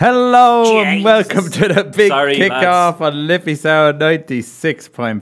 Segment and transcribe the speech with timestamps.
[0.00, 5.20] Hello and welcome to the big Sorry, kickoff on Liffey Sound 96.4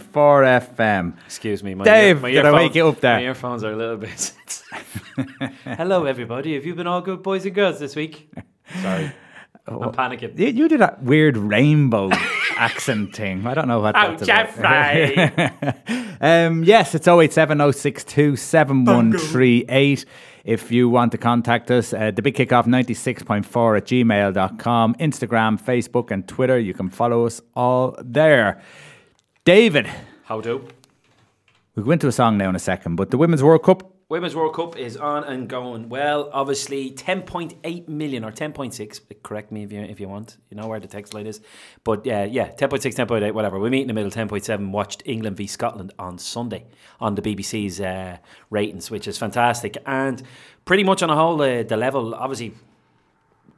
[0.77, 1.17] FM.
[1.27, 3.17] Excuse me, my Dave, my did I wake you up there?
[3.17, 4.33] My earphones are a little bit.
[5.65, 6.55] Hello, everybody.
[6.55, 8.31] Have you been all good boys and girls this week?
[8.81, 9.11] Sorry,
[9.67, 9.83] Oh.
[9.83, 10.39] I'm panicking.
[10.39, 12.11] You, you did that weird rainbow
[12.57, 13.49] accent thing.
[13.49, 14.23] I don't know what that is.
[14.23, 15.25] Oh, that's Jeffrey.
[15.25, 15.77] about.
[16.21, 20.05] um, yes, it's 087062 7138.
[20.49, 26.11] If you want to contact us, uh, the big kickoff 96.4 at gmail.com, Instagram, Facebook,
[26.11, 26.59] and Twitter.
[26.59, 28.63] You can follow us all there.
[29.45, 29.91] David,
[30.25, 30.67] How do?
[31.75, 34.35] we'll go into a song now in a second, but the Women's World Cup Women's
[34.35, 35.91] World Cup is on and going.
[35.91, 39.01] Well, obviously, 10.8 million or 10.6.
[39.23, 40.39] Correct me if you if you want.
[40.49, 41.43] You know where the text line is.
[41.85, 43.59] But yeah, yeah, 10.6, 10.8, whatever.
[43.59, 44.11] We meet in the middle.
[44.11, 46.65] 10.7 watched England v Scotland on Sunday
[47.01, 48.17] on the BBC's uh,
[48.49, 49.77] ratings, which is fantastic.
[49.85, 50.23] And
[50.65, 52.55] pretty much on a whole, uh, the level, obviously,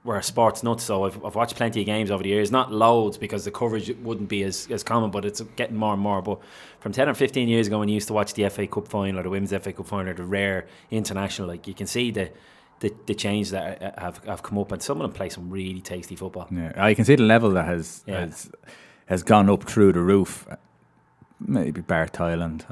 [0.02, 2.50] we're a sports nuts, so I've, I've watched plenty of games over the years.
[2.50, 6.00] Not loads because the coverage wouldn't be as, as common, but it's getting more and
[6.02, 6.22] more.
[6.22, 6.38] But
[6.80, 9.20] from 10 or 15 years ago, when you used to watch the FA Cup final
[9.20, 12.30] or the Women's FA Cup final or the rare international, like you can see the
[12.80, 15.50] the, the change that uh, have, have come up, and some of them play some
[15.50, 16.48] really tasty football.
[16.50, 18.20] Yeah, I can see the level that has Yeah.
[18.20, 18.50] has
[19.04, 20.46] has gone up through the roof.
[21.38, 22.64] Maybe Bar Thailand.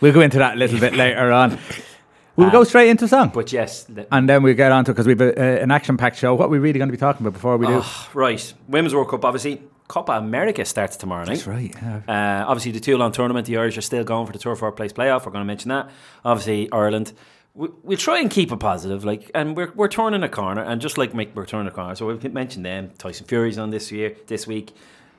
[0.00, 1.58] We'll go into that a little bit later on.
[2.40, 4.90] We'll Uh, go straight into song, But yes, the, and then we'll get on to
[4.90, 6.34] it because we've a, uh, an action-packed show.
[6.34, 7.80] What are we really going to be talking about before we do?
[7.82, 9.62] oh, right, Women's World Cup, obviously.
[9.88, 11.34] Copa America starts tomorrow night.
[11.34, 11.74] That's right.
[11.82, 12.42] Yeah.
[12.42, 14.92] Uh, obviously, the Toulon tournament, the Irish are still going for the Tour Four Place
[14.92, 15.26] playoff.
[15.26, 15.90] We're going to mention that.
[16.24, 17.12] Obviously, Ireland.
[17.54, 20.80] We, we'll try and keep it positive, like, and we're, we're turning a corner, and
[20.80, 21.96] just like we're turning a corner.
[21.96, 22.92] So we've mentioned them.
[22.98, 24.72] Tyson Fury's on this year, this week,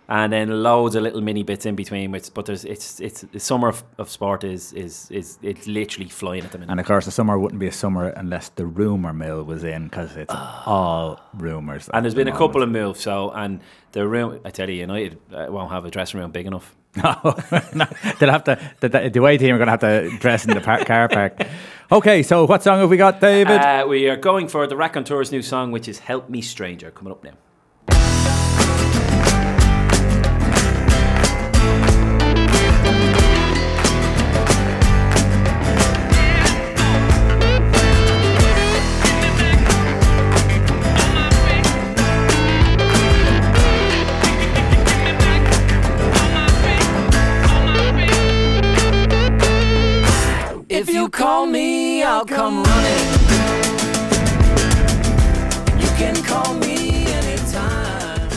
[0.10, 2.12] and then loads of little mini bits in between.
[2.12, 6.10] Which, but there's it's it's the summer of, of sport is is is it's literally
[6.10, 6.72] flying at the minute.
[6.72, 9.86] And of course, the summer wouldn't be a summer unless the rumor mill was in
[9.86, 10.34] because it's
[10.66, 11.90] all rumors.
[11.94, 13.02] And there's been a couple of moves.
[13.02, 13.62] So and
[13.94, 16.76] the room, I tell you, United uh, won't have a dressing room big enough.
[16.94, 17.16] No,
[17.74, 17.86] no,
[18.20, 18.60] they'll have to.
[18.82, 19.80] The, the, the away team are going to have
[20.12, 21.42] to dress in the par- car park.
[21.92, 23.60] Okay, so what song have we got, David?
[23.60, 27.12] Uh, we are going for the Raconteurs' new song, which is "Help Me, Stranger," coming
[27.12, 27.34] up now.
[51.32, 53.10] Call me, I'll come running.
[55.80, 58.30] You can call me anytime.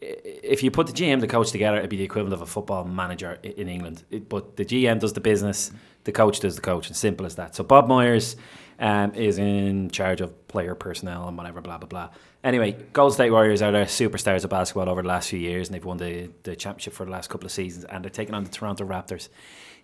[0.00, 2.84] If you put the GM, the coach together, it'd be the equivalent of a football
[2.84, 4.04] manager in England.
[4.10, 5.72] It- but the GM does the business,
[6.04, 7.54] the coach does the coach, and simple as that.
[7.54, 8.36] So Bob Myers
[8.78, 12.10] um, is in charge of player personnel and whatever, blah blah blah.
[12.44, 15.74] Anyway, Golden State Warriors are the superstars of basketball over the last few years, and
[15.74, 18.44] they've won the, the championship for the last couple of seasons, and they're taking on
[18.44, 19.28] the Toronto Raptors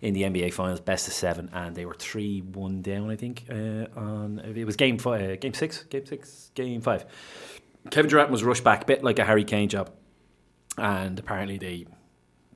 [0.01, 3.43] in the NBA Finals, best of seven, and they were three one down, I think.
[3.49, 7.05] Uh, on it was game five, uh, game six, game six, game five.
[7.91, 9.91] Kevin Durant was rushed back, a bit like a Harry Kane job,
[10.77, 11.85] and apparently they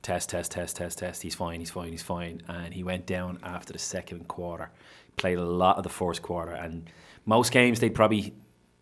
[0.02, 1.22] test, test, test, test, test.
[1.22, 4.70] He's fine, he's fine, he's fine, and he went down after the second quarter.
[5.16, 6.88] Played a lot of the first quarter, and
[7.26, 8.34] most games they'd probably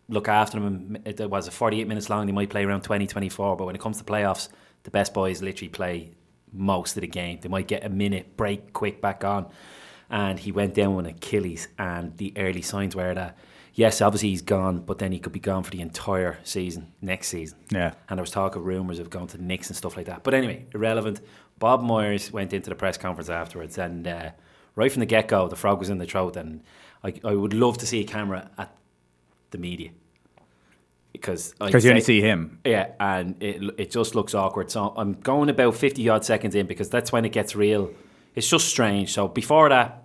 [0.07, 0.97] look after him.
[1.05, 2.25] It was a 48 minutes long.
[2.25, 3.55] They might play around 20, 24.
[3.55, 4.49] But when it comes to playoffs,
[4.83, 6.11] the best boys literally play
[6.51, 7.39] most of the game.
[7.41, 9.47] They might get a minute break, quick back on.
[10.09, 13.37] And he went down with Achilles, and the early signs were that
[13.79, 17.29] yes, obviously he's gone, but then he could be gone for the entire season next
[17.29, 17.57] season.
[17.71, 17.93] Yeah.
[18.09, 20.21] And there was talk of rumours of going to the Knicks and stuff like that.
[20.23, 21.21] But anyway, irrelevant.
[21.59, 24.31] Bob Myers went into the press conference afterwards, and uh,
[24.75, 26.35] right from the get go, the frog was in the throat.
[26.35, 26.61] And
[27.05, 28.75] I, I would love to see a camera at
[29.51, 29.91] the media
[31.13, 32.59] because Because you only see him.
[32.65, 34.69] yeah, and it it just looks awkward.
[34.71, 37.91] So I'm going about fifty odd seconds in because that's when it gets real.
[38.35, 39.11] It's just strange.
[39.13, 40.03] So before that,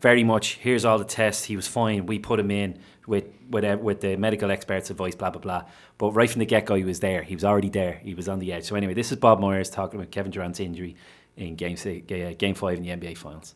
[0.00, 1.44] very much here's all the tests.
[1.44, 2.06] He was fine.
[2.06, 5.14] We put him in with with uh, with the medical experts' advice.
[5.14, 5.64] Blah blah blah.
[5.98, 7.22] But right from the get go, he was there.
[7.22, 8.00] He was already there.
[8.02, 8.64] He was on the edge.
[8.64, 10.96] So anyway, this is Bob Myers talking about Kevin Durant's injury
[11.36, 13.54] in game six, uh, game five in the NBA Finals.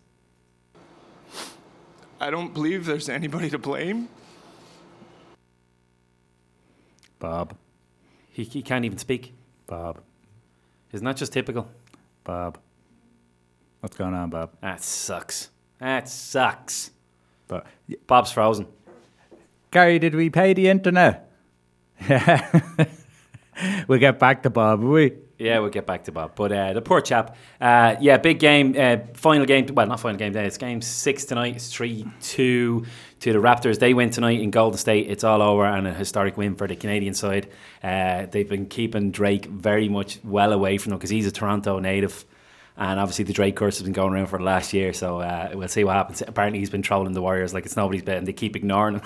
[2.19, 4.09] I don't believe there's anybody to blame.
[7.19, 7.57] Bob,
[8.31, 9.33] He, he can't even speak.
[9.67, 10.01] Bob,
[10.93, 11.69] Isn't that just typical?
[12.25, 12.59] Bob.
[13.81, 14.51] What's going on, Bob?
[14.61, 15.51] That sucks.
[15.79, 16.91] That sucks.
[17.49, 17.67] But
[18.07, 18.67] Bob's frozen.
[19.77, 21.31] Gary, did we pay the internet?
[22.09, 22.63] Yeah.
[23.89, 25.13] we'll get back to Bob, we?
[25.37, 26.35] Yeah, we'll get back to Bob.
[26.35, 27.37] But uh, the poor chap.
[27.61, 28.75] Uh, yeah, big game.
[28.75, 29.67] Uh, final game.
[29.67, 30.47] Well, not final game day.
[30.47, 31.57] It's game six tonight.
[31.57, 32.87] It's 3 2
[33.21, 33.79] to the Raptors.
[33.79, 35.11] They win tonight in Golden State.
[35.11, 37.51] It's all over and a historic win for the Canadian side.
[37.83, 41.81] Uh, they've been keeping Drake very much well away from them because he's a Toronto
[41.81, 42.25] native.
[42.79, 45.51] And obviously, the Drake curse has been going around for the last year, so uh,
[45.55, 46.21] we'll see what happens.
[46.21, 49.01] Apparently, he's been trolling the Warriors like it's nobody's bet, and they keep ignoring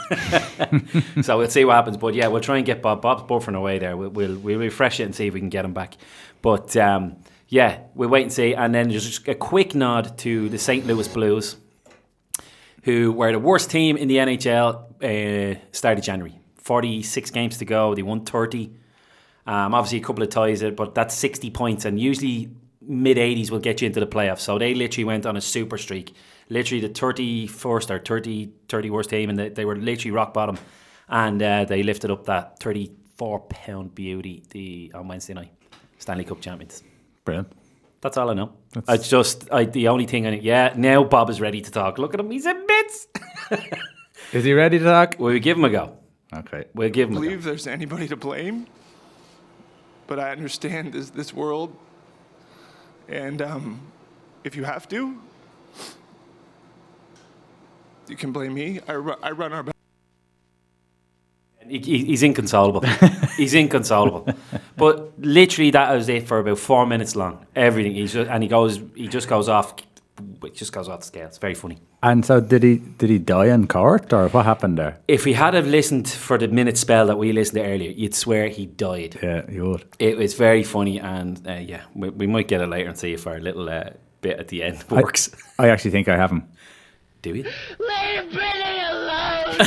[0.59, 0.89] him.
[1.23, 1.97] so we'll see what happens.
[1.97, 3.01] But yeah, we'll try and get Bob.
[3.01, 3.97] Bob's buffering away there.
[3.97, 5.95] We'll, we'll, we'll refresh it and see if we can get him back.
[6.43, 8.55] But um, yeah, we'll wait and see.
[8.55, 10.85] And then just a quick nod to the St.
[10.85, 11.57] Louis Blues,
[12.83, 16.41] who were the worst team in the NHL uh, start of January.
[16.57, 17.95] 46 games to go.
[17.95, 18.73] They won 30.
[19.47, 21.85] Um, obviously, a couple of ties, but that's 60 points.
[21.85, 22.51] And usually,
[22.91, 24.41] mid 80s will get you into the playoffs.
[24.41, 26.15] So they literally went on a super streak.
[26.49, 30.59] Literally, the 31st or 30, 30 worst team, and they, they were literally rock bottom.
[31.09, 35.53] And uh, they lifted up that 34 pound beauty the, on Wednesday night.
[35.99, 36.83] Stanley Cup champions.
[37.25, 37.53] Brilliant.
[38.01, 38.53] That's all I know.
[38.89, 41.99] I just, I, the only thing I yeah, now Bob is ready to talk.
[41.99, 43.09] Look at him, he's in bits.
[44.33, 45.17] Is he ready to talk?
[45.19, 45.99] Will we give him a go?
[46.33, 46.65] Okay.
[46.75, 47.23] We'll give him a go.
[47.23, 48.67] believe there's anybody to blame,
[50.07, 51.77] but I understand this this world,
[53.11, 53.81] and um,
[54.45, 55.17] if you have to,
[58.09, 58.81] you can blame me.
[58.89, 59.63] I, ru- I run our.
[59.63, 59.73] ba-
[61.67, 62.81] He, he- he's inconsolable.
[63.37, 64.29] he's inconsolable.
[64.77, 67.47] But literally, that was it for about four minutes long.
[67.55, 67.95] Everything.
[67.95, 69.75] He's just, and he goes, he just goes off.
[70.45, 71.27] It just goes off the scale.
[71.27, 71.79] It's very funny.
[72.03, 74.99] And so did he did he die in court or what happened there?
[75.07, 78.15] If we had have listened for the minute spell that we listened to earlier, you'd
[78.15, 79.19] swear he died.
[79.23, 79.85] Yeah, he would.
[79.99, 83.13] It was very funny, and uh, yeah, we, we might get it later and see
[83.13, 83.91] if our little uh,
[84.21, 85.31] bit at the end works.
[85.59, 86.49] I actually think I have him.
[87.23, 87.43] Do we?
[87.43, 89.61] Leave Britney alone!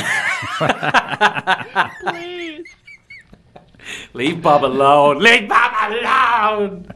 [2.14, 2.68] Please.
[4.14, 5.20] Leave Bob alone.
[5.20, 6.88] Leave Bob alone.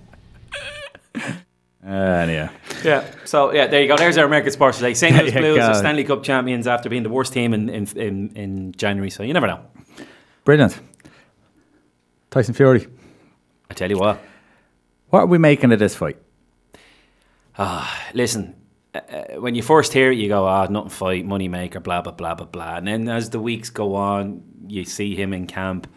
[1.88, 2.50] Uh, anyhow.
[2.84, 3.10] Yeah.
[3.24, 3.96] So yeah, there you go.
[3.96, 4.94] There's our American sports today.
[4.94, 5.16] St.
[5.16, 5.74] Louis Blues are.
[5.74, 9.10] Stanley Cup champions after being the worst team in in, in, in January.
[9.10, 9.62] So you never know.
[10.44, 10.78] Brilliant.
[12.30, 12.88] Tyson Fury.
[13.70, 14.22] I tell you what.
[15.10, 16.18] What are we making of this fight?
[17.58, 18.56] Ah, listen,
[18.94, 22.02] uh, uh, when you first hear it, you go, "Ah, nothing fight, money maker, blah
[22.02, 25.48] blah blah blah blah." And then as the weeks go on, you see him in
[25.48, 25.88] camp.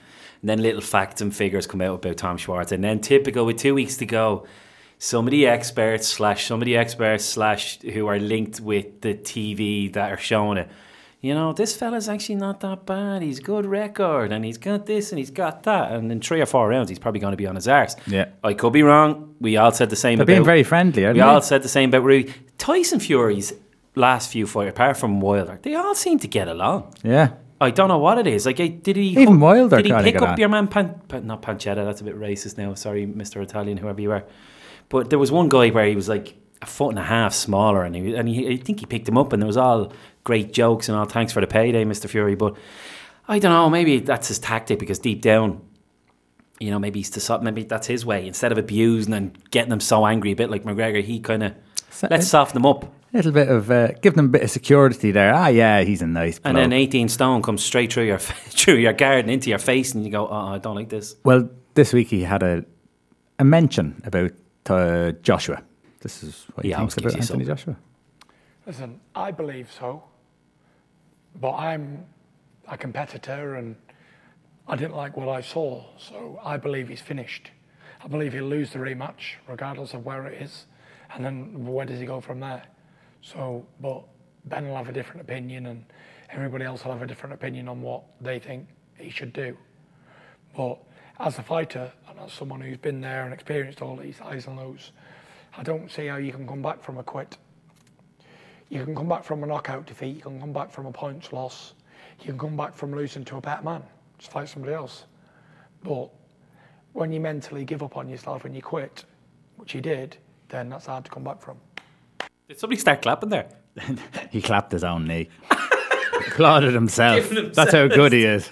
[0.41, 2.73] And then little facts and figures come out about Tom Schwarz.
[2.73, 4.47] And then typical with two weeks to go,
[5.03, 9.15] some of the experts slash some of the experts slash who are linked with the
[9.15, 10.69] TV that are showing it.
[11.23, 13.23] You know, this fella's actually not that bad.
[13.23, 15.93] He's good record, and he's got this and he's got that.
[15.93, 17.97] And in three or four rounds, he's probably going to be on his arse.
[18.07, 18.27] Yeah.
[18.45, 19.35] I could be wrong.
[19.41, 20.17] We all said the same.
[20.19, 21.27] They're about, being very friendly, aren't We they?
[21.27, 22.33] all said the same about Rudy.
[22.59, 23.53] Tyson Fury's
[23.95, 26.95] last few fights, apart from Wilder, they all seem to get along.
[27.03, 27.33] Yeah.
[27.61, 28.47] I don't know what it is.
[28.47, 30.39] Like, did he Even Wilder Did he pick up on.
[30.39, 31.85] your man Pan, Pan, not Pancetta?
[31.85, 32.73] That's a bit racist now.
[32.75, 34.25] Sorry, Mister Italian, whoever you are.
[34.91, 37.83] But there was one guy where he was like a foot and a half smaller,
[37.85, 39.93] and he and he, I think he picked him up, and there was all
[40.25, 41.07] great jokes and all.
[41.07, 42.35] Thanks for the payday, Mister Fury.
[42.35, 42.57] But
[43.27, 43.71] I don't know.
[43.71, 45.63] Maybe that's his tactic because deep down,
[46.59, 48.27] you know, maybe he's to maybe that's his way.
[48.27, 51.55] Instead of abusing and getting them so angry, a bit like McGregor, he kind of
[51.89, 52.85] So- let's soften them up.
[53.13, 55.35] A little bit of uh, give them a bit of security there.
[55.35, 56.39] Ah, yeah, he's a nice.
[56.45, 59.95] And then 18 stone comes straight through your through your guard and into your face,
[59.95, 62.65] and you go, "Oh, I don't like this." well, this week he had a
[63.41, 64.31] a mention about
[64.69, 65.63] uh, Joshua.
[66.01, 67.45] This is what he He thinks about Anthony.
[67.45, 67.77] Joshua.
[68.67, 70.03] Listen, I believe so,
[71.41, 72.05] but I'm
[72.69, 73.77] a competitor and
[74.69, 77.51] I didn't like what I saw, so I believe he's finished.
[78.03, 80.67] I believe he'll lose the rematch, regardless of where it is,
[81.13, 82.63] and then where does he go from there?
[83.21, 84.05] So, but
[84.45, 85.85] Ben will have a different opinion, and
[86.31, 89.57] everybody else will have a different opinion on what they think he should do.
[90.57, 90.79] But
[91.21, 94.57] as a fighter and as someone who's been there and experienced all these highs and
[94.57, 94.93] lows,
[95.57, 97.37] I don't see how you can come back from a quit.
[98.71, 100.17] You can come back from a knockout defeat.
[100.17, 101.75] You can come back from a points loss.
[102.21, 103.83] You can come back from losing to a better man.
[104.19, 105.05] Just fight somebody else.
[105.83, 106.11] But
[106.93, 109.05] when you mentally give up on yourself and you quit,
[109.57, 110.17] which you did,
[110.49, 111.59] then that's hard to come back from.
[112.49, 113.49] Did somebody start clapping there?
[114.31, 115.29] He clapped his own knee.
[116.29, 117.29] Applauded himself.
[117.29, 118.49] Giving That's how good he is.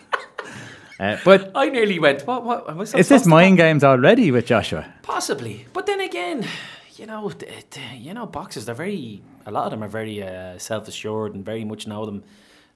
[0.99, 2.27] Uh, but I nearly went.
[2.27, 2.45] What?
[2.45, 2.89] What?
[2.89, 4.87] So is this mind go?" games already with Joshua?
[5.03, 6.47] Possibly, but then again,
[6.97, 7.33] you know,
[7.95, 8.67] you know, boxers.
[8.67, 9.23] They're very.
[9.47, 12.23] A lot of them are very uh, self-assured and very much know them,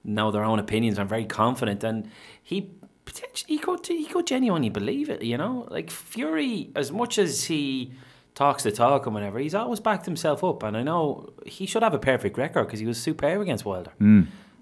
[0.04, 0.98] know their own opinions.
[0.98, 2.10] and very confident, and
[2.42, 2.70] he
[3.04, 5.22] potentially he could he could genuinely believe it.
[5.22, 7.92] You know, like Fury, as much as he
[8.34, 10.62] talks the talk and whatever, he's always backed himself up.
[10.62, 13.92] And I know he should have a perfect record because he was superb against Wilder.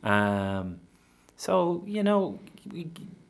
[0.02, 0.80] Um,
[1.36, 2.40] so you know,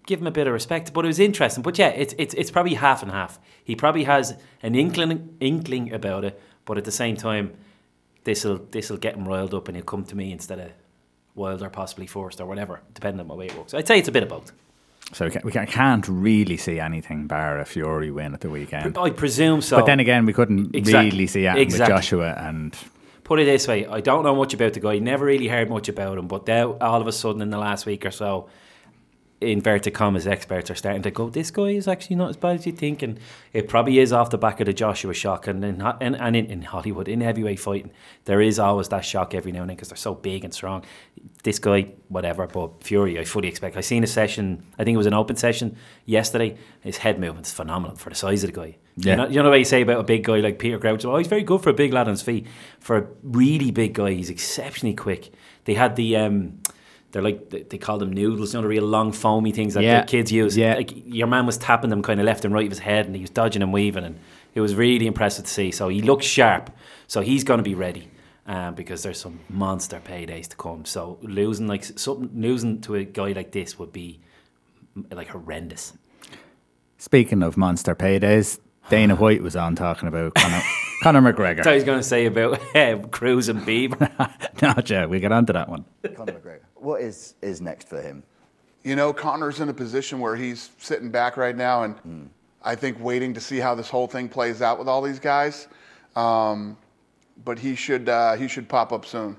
[0.07, 0.93] give him a bit of respect.
[0.93, 1.63] But it was interesting.
[1.63, 3.39] But yeah, it's it's it's probably half and half.
[3.65, 7.53] He probably has an inkling inkling about it, but at the same time,
[8.25, 10.71] this'll this'll get him riled up, and he'll come to me instead of
[11.35, 13.75] Wilder, possibly first or whatever, depending on what way it works.
[13.75, 14.53] I'd say it's a bit of both.
[15.13, 18.51] So we, can, we can, can't really see anything bar a Fury win at the
[18.51, 18.97] weekend.
[18.97, 19.79] I presume so.
[19.79, 21.11] but then again, we couldn't Exactly.
[21.11, 21.95] really see anything Exactly.
[21.95, 22.77] with Joshua and
[23.25, 24.99] put it this way, I don't know much about the guy.
[24.99, 27.87] Never really heard much about him, but now all of a sudden in the last
[27.87, 28.49] week or so,
[29.41, 32.67] inverted commas experts are starting to go, this guy is actually not as bad as
[32.67, 33.19] you think, and
[33.53, 35.47] it probably is off the back of the Joshua shock.
[35.47, 37.91] And in, and in, in Hollywood, in heavyweight fighting,
[38.27, 40.85] there is always that shock every now and then because they're so big and strong.
[41.43, 43.77] This guy, whatever, but Fury, I fully expect.
[43.77, 46.59] I seen a session, I think it was an open session yesterday.
[46.83, 48.77] His head movement's phenomenal for the size of the guy.
[48.97, 49.13] Yeah.
[49.13, 51.05] You know, you know what you say about a big guy like Peter Crouch?
[51.07, 52.47] Oh, he's very good for a big lad on his feet.
[52.79, 55.33] For a really big guy, he's exceptionally quick.
[55.65, 56.61] They had the, um,
[57.13, 59.83] they're like, they- they call them noodles, you know, the real long foamy things that
[59.83, 60.01] Yeah.
[60.03, 60.57] the kids use.
[60.57, 60.75] Yeah.
[60.75, 63.15] Like, your man was tapping them kind of left and right of his head and
[63.17, 64.19] he was dodging and weaving and
[64.55, 65.71] it was really impressive to see.
[65.71, 66.71] So he looks sharp.
[67.09, 68.09] So he's going to be ready.
[68.47, 70.85] Um, because there's some monster paydays to come.
[70.85, 74.19] So losing like something losing to a guy like this would be
[75.13, 75.93] like horrendous.
[76.99, 80.33] speaking of monster paydays, Dana White was on talking about
[81.03, 81.65] Conor, Conor I McGregor.
[81.65, 84.11] thought he was going to say about uh, Cruise and Bieber.
[84.63, 85.85] no, Joe, we'll get onto that one.
[86.15, 86.61] Conor McGregor.
[86.75, 88.23] What is, is next for him?
[88.83, 92.31] You know, Conor's in a position where he's sitting back right now, and
[92.63, 95.69] I think waiting to see how this whole thing plays out with all these guys.
[96.17, 96.77] Um,
[97.45, 99.37] but he should uh, he should pop up soon.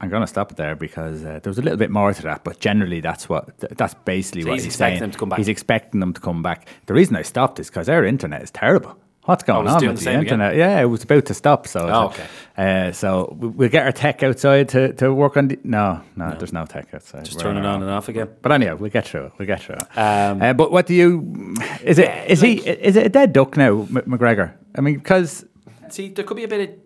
[0.00, 2.22] I'm going to stop it there because uh, there was a little bit more to
[2.22, 5.00] that, but generally that's what th- that's basically So what he's he's, expecting saying.
[5.02, 5.38] them to come back.
[5.38, 6.66] He's expecting them to come back.
[6.86, 8.96] The reason I stopped is because our internet is terrible.
[9.26, 10.40] What's going it's on with the the, same again?
[10.40, 10.56] internet?
[10.56, 11.66] Yeah, it was about to stop.
[11.68, 12.26] So, Oh, okay.
[12.56, 15.48] Uh, so we- we'll get our tech outside to, to work on.
[15.48, 17.26] The, no, no, there's no tech outside.
[17.26, 18.30] Just We're turn it on and off again.
[18.40, 19.32] But anyhow, we'll get through it.
[19.38, 19.98] We'll get through it.
[19.98, 21.54] Um, uh, but what do you?
[21.84, 22.10] Is it?
[22.30, 22.54] Is he?
[22.54, 24.54] Is it a dead duck now, M- McGregor?
[24.74, 25.44] I mean, because
[25.90, 26.76] See, there could be a bit of.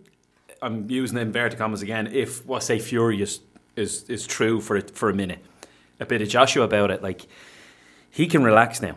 [0.65, 2.07] I'm using inverted commas again.
[2.07, 3.41] If what say Fury is
[3.75, 5.39] is, true for it for a minute,
[5.99, 7.03] a bit of Joshua about it.
[7.03, 7.27] Like
[8.09, 8.95] he can relax now.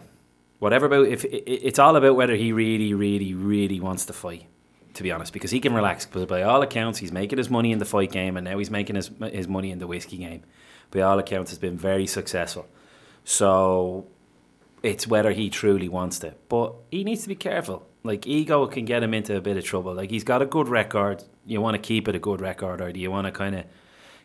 [0.60, 4.46] Whatever about if it, it's all about whether he really, really, really wants to fight.
[4.94, 6.06] To be honest, because he can relax.
[6.06, 8.70] Because by all accounts, he's making his money in the fight game, and now he's
[8.70, 10.42] making his his money in the whiskey game.
[10.90, 12.66] By all accounts, has been very successful.
[13.24, 14.06] So
[14.82, 16.34] it's whether he truly wants to.
[16.48, 17.87] But he needs to be careful.
[18.04, 19.92] Like ego can get him into a bit of trouble.
[19.94, 21.24] Like he's got a good record.
[21.46, 23.64] You want to keep it a good record, or do you want to kind of,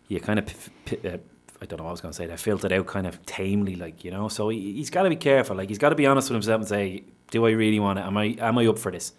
[0.08, 0.46] you kind of,
[0.86, 1.18] p- p- uh,
[1.62, 2.26] I don't know what I was going to say.
[2.28, 4.28] That filtered out kind of tamely, like you know.
[4.28, 5.56] So he, he's got to be careful.
[5.58, 8.04] Like he's got to be honest with himself and say, do I really want it?
[8.04, 9.14] Am I am I up for this?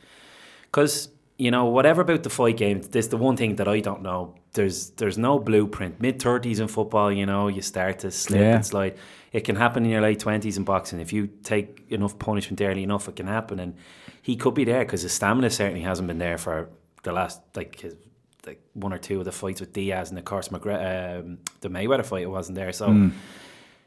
[0.62, 4.02] Because you know, whatever about the fight game, there's the one thing that I don't
[4.02, 4.36] know.
[4.52, 6.00] There's there's no blueprint.
[6.00, 8.54] Mid thirties in football, you know, you start to slip Yeah.
[8.56, 8.96] and slide.
[9.32, 11.00] It can happen in your late twenties in boxing.
[11.00, 13.58] If you take enough punishment early enough, it can happen.
[13.58, 13.74] And
[14.24, 16.70] he could be there because his stamina certainly hasn't been there for
[17.02, 17.94] the last like his
[18.46, 21.68] like one or two of the fights with Diaz and of course McGre- um, the
[21.68, 22.22] Mayweather fight.
[22.22, 23.10] It wasn't there, so.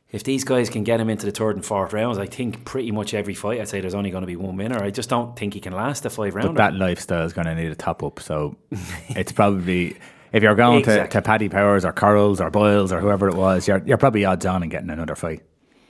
[0.10, 2.92] If these guys can get him into the third and fourth rounds, I think pretty
[2.92, 4.82] much every fight, I'd say there's only going to be one winner.
[4.82, 7.56] I just don't think he can last a five but that lifestyle is going to
[7.56, 8.22] need a top up.
[8.22, 8.56] So
[9.10, 9.98] it's probably
[10.32, 11.18] if you're going to, Exactly.
[11.20, 14.46] to Paddy Powers or Corals or Boyles or whoever it was, you're you're probably odds
[14.46, 15.42] on in getting another fight.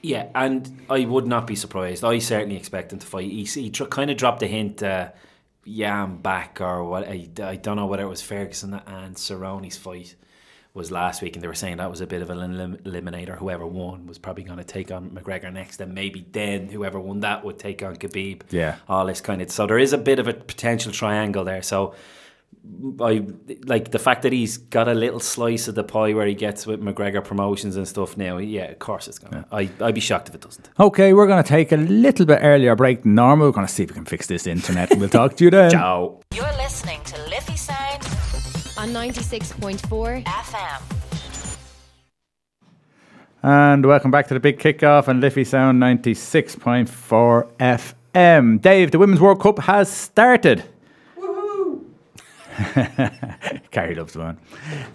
[0.08, 2.04] Yeah, and I would not be surprised.
[2.04, 3.30] I certainly expect him to fight.
[3.30, 5.10] He, he tr- kind of dropped a hint, uh,
[5.66, 7.08] yeah, I'm back, or what.
[7.08, 10.16] I, I don't know whether it was Ferguson and Cerrone's fight
[10.74, 13.38] was last week, and they were saying that was a bit of an elim- eliminator.
[13.38, 17.20] Whoever won was probably going to take on McGregor next, and maybe then whoever won
[17.22, 18.44] that would take on Khabib.
[18.50, 18.78] Yeah.
[18.88, 19.52] all this kind of.
[19.52, 21.62] So there is a bit of a potential triangle there.
[21.62, 21.96] So.
[23.02, 23.26] I
[23.66, 26.66] like the fact that he's got a little slice of the pie where he gets
[26.68, 28.38] with McGregor promotions and stuff now.
[28.38, 29.46] Yeah, of course it's gonna.
[29.52, 30.70] I I'd be shocked if it doesn't.
[30.80, 33.48] Okay, we're going to take a little bit earlier break than normal.
[33.48, 34.96] We're going to see if we can fix this internet.
[34.98, 35.72] We'll talk to you then.
[35.72, 36.20] Ciao.
[36.34, 38.04] You're listening to Liffey Sound
[38.78, 40.82] on 96.4 FM.
[43.44, 48.62] And welcome back to the big kickoff on Liffey Sound 96.4 FM.
[48.62, 50.64] Dave, the Women's World Cup has started.
[53.72, 54.38] Carrie loves one.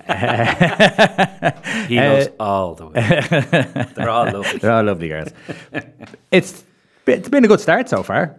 [1.89, 3.87] He knows all the way.
[3.95, 4.59] They're all lovely.
[4.59, 5.29] They're all lovely girls.
[6.31, 6.65] it's,
[7.07, 8.37] it's been a good start so far.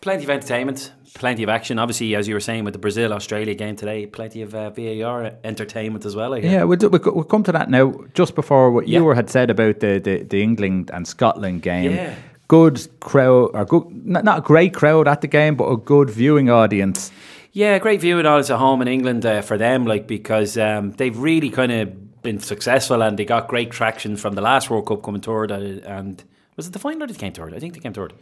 [0.00, 1.78] Plenty of entertainment, plenty of action.
[1.78, 5.32] Obviously, as you were saying with the Brazil Australia game today, plenty of uh, VAR
[5.44, 6.36] entertainment as well.
[6.38, 7.94] Yeah, we'll, do, we'll, come to that now.
[8.14, 8.98] Just before what Yeah.
[8.98, 11.92] you were had said about the, the, the England and Scotland game.
[11.92, 12.14] Yeah.
[12.48, 16.10] Good crowd, or good, not, not a great crowd at the game, but a good
[16.10, 17.12] viewing audience.
[17.52, 21.16] Yeah, great viewing audience at home in England uh, for them, like because um, they've
[21.16, 25.02] really kind of been successful and they got great traction from the last World Cup
[25.02, 25.50] coming third.
[25.50, 26.22] Uh, and
[26.56, 27.52] was it the final or they came third?
[27.52, 28.12] I think they came third.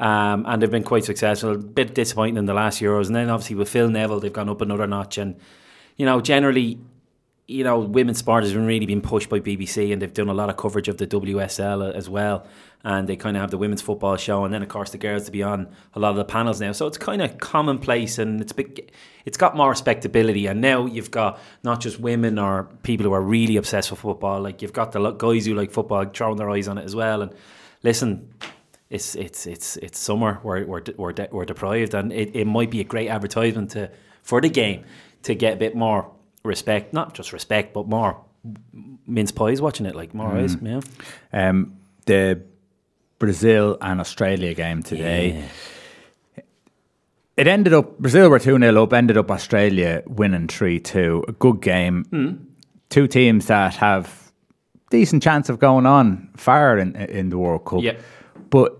[0.00, 1.52] Um, and they've been quite successful.
[1.52, 4.50] A bit disappointing in the last Euros, and then obviously with Phil Neville, they've gone
[4.50, 5.16] up another notch.
[5.16, 5.36] And
[5.96, 6.78] you know, generally,
[7.46, 10.34] you know, women's sport has been really been pushed by BBC, and they've done a
[10.34, 12.46] lot of coverage of the WSL as well.
[12.84, 15.24] And they kind of have the women's football show, and then of course the girls
[15.24, 16.70] to be on a lot of the panels now.
[16.72, 18.92] So it's kind of commonplace, and it's big,
[19.24, 20.46] it's got more respectability.
[20.46, 24.40] And now you've got not just women or people who are really obsessed with football.
[24.40, 27.22] Like you've got the guys who like football throwing their eyes on it as well.
[27.22, 27.32] And
[27.82, 28.32] listen,
[28.90, 30.38] it's it's it's it's summer.
[30.44, 33.72] We're we're de- we're, de- we're deprived, and it, it might be a great advertisement
[33.72, 33.90] to
[34.22, 34.84] for the game
[35.24, 36.12] to get a bit more
[36.44, 38.24] respect, not just respect, but more
[39.06, 40.56] mince pies watching it, like more eyes.
[40.62, 40.80] Yeah.
[41.32, 42.40] Um, the
[43.18, 45.44] Brazil and Australia game today.
[47.36, 48.92] It ended up Brazil were two 0 up.
[48.92, 51.24] Ended up Australia winning three two.
[51.28, 52.04] A good game.
[52.10, 52.32] Hmm.
[52.88, 54.32] Two teams that have
[54.90, 57.82] decent chance of going on far in in the World Cup.
[57.82, 57.96] Yeah.
[58.50, 58.76] But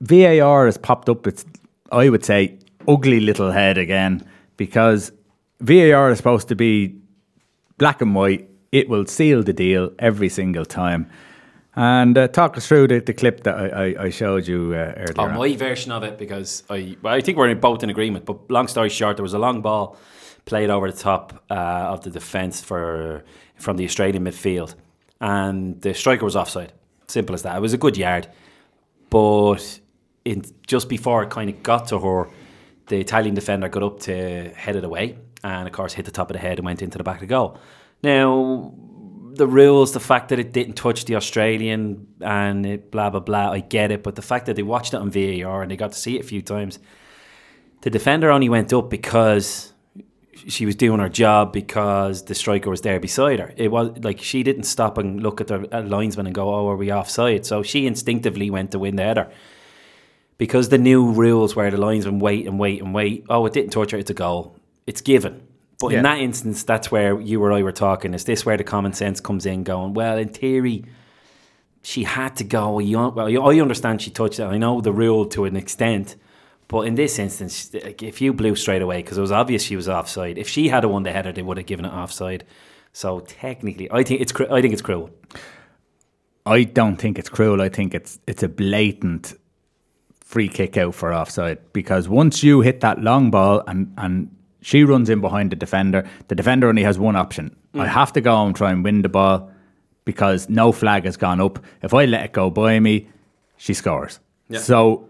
[0.00, 1.44] VAR has popped up its,
[1.92, 5.12] I would say, ugly little head again because
[5.60, 6.96] VAR is supposed to be
[7.78, 8.48] black and white.
[8.72, 11.08] It will seal the deal every single time.
[11.76, 14.94] And uh, talk us through the, the clip that I, I, I showed you uh,
[14.96, 15.14] earlier.
[15.18, 15.34] Oh, on.
[15.36, 18.24] my version of it because I well, I think we're both in agreement.
[18.24, 19.98] But long story short, there was a long ball
[20.46, 21.54] played over the top uh,
[21.92, 23.24] of the defence for
[23.56, 24.74] from the Australian midfield,
[25.20, 26.72] and the striker was offside.
[27.08, 27.54] Simple as that.
[27.56, 28.26] It was a good yard,
[29.10, 29.80] but
[30.24, 32.28] in just before it kind of got to her,
[32.86, 36.30] the Italian defender got up to head it away, and of course hit the top
[36.30, 37.58] of the head and went into the back of the goal.
[38.02, 38.72] Now
[39.36, 43.52] the rules, the fact that it didn't touch the Australian and it blah blah blah,
[43.52, 44.02] I get it.
[44.02, 46.20] But the fact that they watched it on VAR and they got to see it
[46.20, 46.78] a few times,
[47.82, 49.72] the defender only went up because
[50.48, 53.52] she was doing her job because the striker was there beside her.
[53.56, 56.76] It was like she didn't stop and look at the linesman and go, "Oh, are
[56.76, 59.30] we offside?" So she instinctively went to win the header
[60.38, 63.24] because the new rules where the linesman wait and wait and wait.
[63.28, 64.56] Oh, it didn't touch her; it's a goal.
[64.86, 65.45] It's given.
[65.78, 65.98] But Yeah.
[65.98, 68.14] in that instance, that's where you or I were talking.
[68.14, 69.62] Is this where the common sense comes in?
[69.62, 70.84] Going well, in theory,
[71.82, 72.78] she had to go.
[72.78, 74.44] You- Well, I understand she touched it.
[74.44, 76.16] I know the rule to an extent,
[76.68, 79.88] but in this instance, if you blew straight away because it was obvious she was
[79.88, 80.38] offside.
[80.38, 82.44] If she had a won the header, they would have given it offside.
[82.92, 85.10] So technically, I think it's I think it's cruel.
[86.46, 87.60] I don't think it's cruel.
[87.60, 89.34] I think it's it's a blatant
[90.20, 94.30] free kick out for offside because once you hit that long ball and and
[94.66, 97.54] she runs in behind the defender, the defender only has one option.
[97.74, 99.48] I have to go and try and win the ball
[100.04, 101.60] because no flag has gone up.
[101.82, 103.06] If I let it go by me,
[103.58, 104.18] she scores.
[104.48, 104.58] Yeah.
[104.58, 105.08] So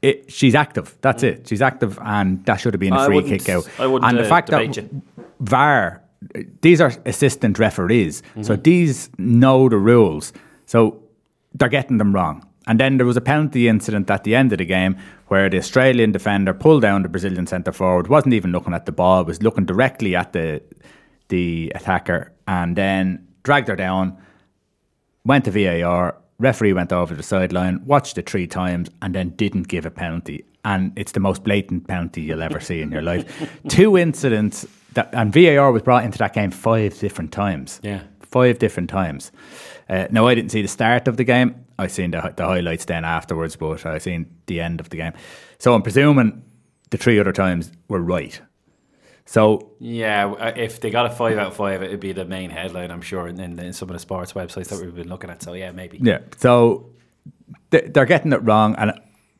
[0.00, 0.96] it, she's active.
[1.02, 1.46] That's it.
[1.46, 3.68] She's active, and that should have been a free kick out.
[3.78, 5.02] I wouldn't, and the uh, fact that you.
[5.40, 6.02] VAR,
[6.62, 8.44] these are assistant referees, Mm-hmm.
[8.44, 10.32] so these know the rules.
[10.64, 11.02] So
[11.54, 12.46] they're getting them wrong.
[12.66, 14.96] And then there was a penalty incident at the end of the game
[15.28, 18.92] where the Australian defender pulled down the Brazilian centre forward, wasn't even looking at the
[18.92, 20.62] ball, was looking directly at the
[21.28, 24.16] the attacker, and then dragged her down.
[25.24, 26.16] Went to VAR.
[26.38, 29.90] Referee went over to the sideline, watched it three times, and then didn't give a
[29.90, 30.44] penalty.
[30.64, 33.24] And it's the most blatant penalty you'll ever see in your life.
[33.68, 37.80] Two incidents that, and VAR was brought into that game five different times.
[37.82, 38.02] Yeah.
[38.20, 39.32] five different times.
[39.88, 41.64] Uh, now I didn't see the start of the game.
[41.78, 45.12] I seen the, the highlights then afterwards, but I seen the end of the game.
[45.58, 46.42] So I'm presuming
[46.90, 48.40] the three other times were right.
[49.26, 52.24] So Yeah, uh, if they got a five out of five, it would be the
[52.24, 55.30] main headline, I'm sure, in, in, some of the sports websites that we've been looking
[55.30, 55.42] at.
[55.42, 55.98] So yeah, maybe.
[56.00, 56.20] Yeah.
[56.38, 56.90] So
[57.70, 58.92] they're getting it wrong, and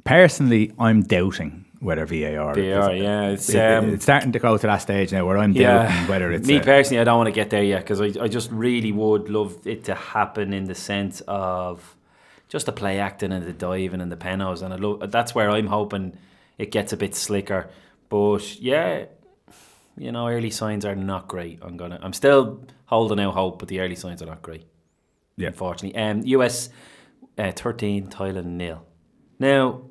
[0.04, 2.54] personally, I'm doubting whether VAR.
[2.54, 5.52] VAR, yeah, it's, it- um, it's starting to go to that stage now where I'm
[5.52, 7.00] doubting whether it's me personally.
[7.00, 9.84] I don't want to get there yet because I, I just really would love it
[9.84, 11.95] to happen in the sense of
[12.48, 15.50] just the play acting and the diving and the penos, and I love, that's where
[15.50, 16.16] I'm hoping
[16.58, 17.68] it gets a bit slicker.
[18.08, 19.06] But yeah,
[19.96, 21.58] you know, early signs are not great.
[21.62, 24.66] I'm gonna, I'm still holding out hope, but the early signs are not great.
[25.36, 25.48] Yeah.
[25.48, 26.00] unfortunately.
[26.00, 26.70] Um, US
[27.38, 28.84] uh, 13, Thailand nil.
[29.38, 29.82] Now,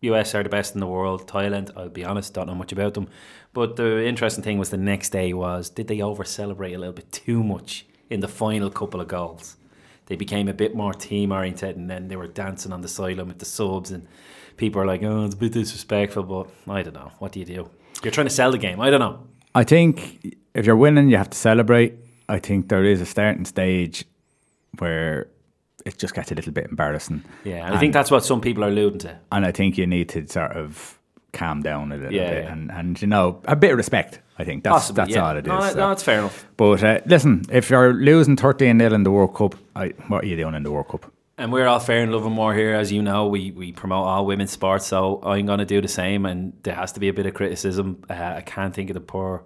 [0.00, 1.26] US are the best in the world.
[1.26, 3.08] Thailand, I'll be honest, don't know much about them.
[3.52, 6.94] But the interesting thing was the next day was did they over celebrate a little
[6.94, 9.56] bit too much in the final couple of goals?
[10.06, 13.28] They became a bit more team oriented and then they were dancing on the sideline
[13.28, 14.06] with the subs and
[14.56, 17.12] people are like, oh, it's a bit disrespectful, but I don't know.
[17.18, 17.70] What do you do?
[18.02, 18.80] You're trying to sell the game.
[18.80, 19.26] I don't know.
[19.54, 21.94] I think if you're winning, you have to celebrate.
[22.28, 24.04] I think there is a starting stage
[24.78, 25.28] where
[25.84, 27.24] it just gets a little bit embarrassing.
[27.44, 29.18] Yeah, and I think that's what some people are alluding to.
[29.30, 30.98] And I think you need to sort of
[31.32, 32.52] calm down a little Yeah, bit yeah.
[32.52, 34.20] and, and you know a bit of respect.
[34.38, 35.28] I think that's Possibly, that's yeah.
[35.28, 35.48] all it is.
[35.48, 35.66] No, so.
[35.78, 36.46] no, that's fair enough.
[36.56, 40.26] But uh, listen, if you're losing 13 0 in the World Cup, I, what are
[40.26, 41.12] you doing in the World Cup?
[41.38, 43.26] And we're all fair and loving more here, as you know.
[43.26, 46.26] We we promote all women's sports, so I'm going to do the same.
[46.26, 48.04] And there has to be a bit of criticism.
[48.08, 49.44] Uh, I can't think of the poor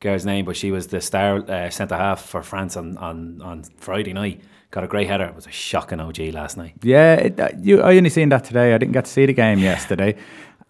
[0.00, 3.62] girl's name, but she was the star uh, centre half for France on, on, on
[3.76, 4.40] Friday night.
[4.70, 5.24] Got a great header.
[5.26, 6.74] It was a shocking OG last night.
[6.82, 8.72] Yeah, it, uh, you, I only seen that today.
[8.72, 10.16] I didn't get to see the game yesterday.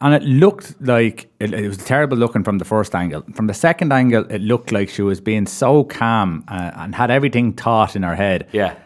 [0.03, 3.23] And it looked like it, it was terrible looking from the first angle.
[3.35, 7.11] From the second angle, it looked like she was being so calm uh, and had
[7.11, 8.49] everything taut in her head.
[8.53, 8.77] Yeah.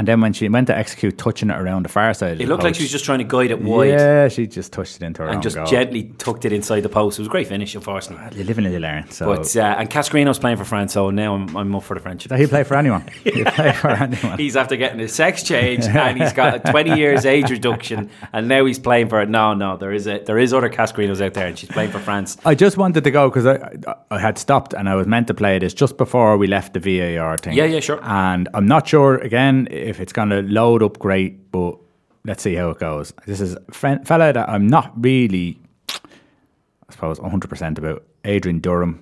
[0.00, 2.46] And then when she went to execute, touching it around the far side, It the
[2.46, 5.02] looked like she was just trying to guide it wide Yeah, she just touched it
[5.02, 5.66] into her and just goal.
[5.66, 7.18] gently tucked it inside the post.
[7.18, 8.38] It was a great finish, unfortunately.
[8.38, 9.10] You live and you learn.
[9.10, 12.00] So But uh, and Cascarino's playing for France, so now I'm, I'm up for the
[12.00, 12.22] French.
[12.22, 13.06] he play for anyone.
[13.24, 14.38] He play for anyone.
[14.38, 18.48] He's after getting his sex change and he's got a 20 years age reduction and
[18.48, 19.28] now he's playing for it.
[19.28, 21.98] No, no, there is a, there is other Cascarinos out there and she's playing for
[21.98, 22.38] France.
[22.46, 23.76] I just wanted to go because I,
[24.10, 26.80] I had stopped and I was meant to play this just before we left the
[26.80, 27.52] VAR thing.
[27.52, 28.00] Yeah, yeah, sure.
[28.02, 31.76] And I'm not sure again if it's going to load up great, but
[32.24, 33.12] let's see how it goes.
[33.26, 38.04] This is a friend, fella that I'm not really, I suppose, 100% about.
[38.24, 39.00] Adrian Durham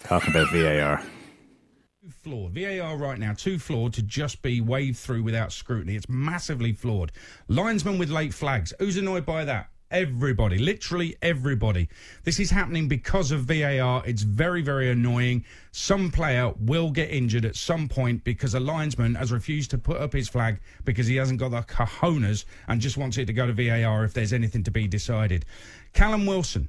[0.00, 1.00] talking about VAR.
[2.22, 2.52] flawed.
[2.52, 5.94] VAR right now, too flawed to just be waved through without scrutiny.
[5.94, 7.12] It's massively flawed.
[7.46, 8.72] Linesman with late flags.
[8.80, 9.70] Who's annoyed by that?
[9.90, 11.88] Everybody, literally everybody.
[12.24, 14.02] This is happening because of VAR.
[14.06, 15.44] It's very, very annoying.
[15.72, 19.96] Some player will get injured at some point because a linesman has refused to put
[19.96, 23.46] up his flag because he hasn't got the cojones and just wants it to go
[23.46, 25.46] to VAR if there's anything to be decided.
[25.94, 26.68] Callum Wilson,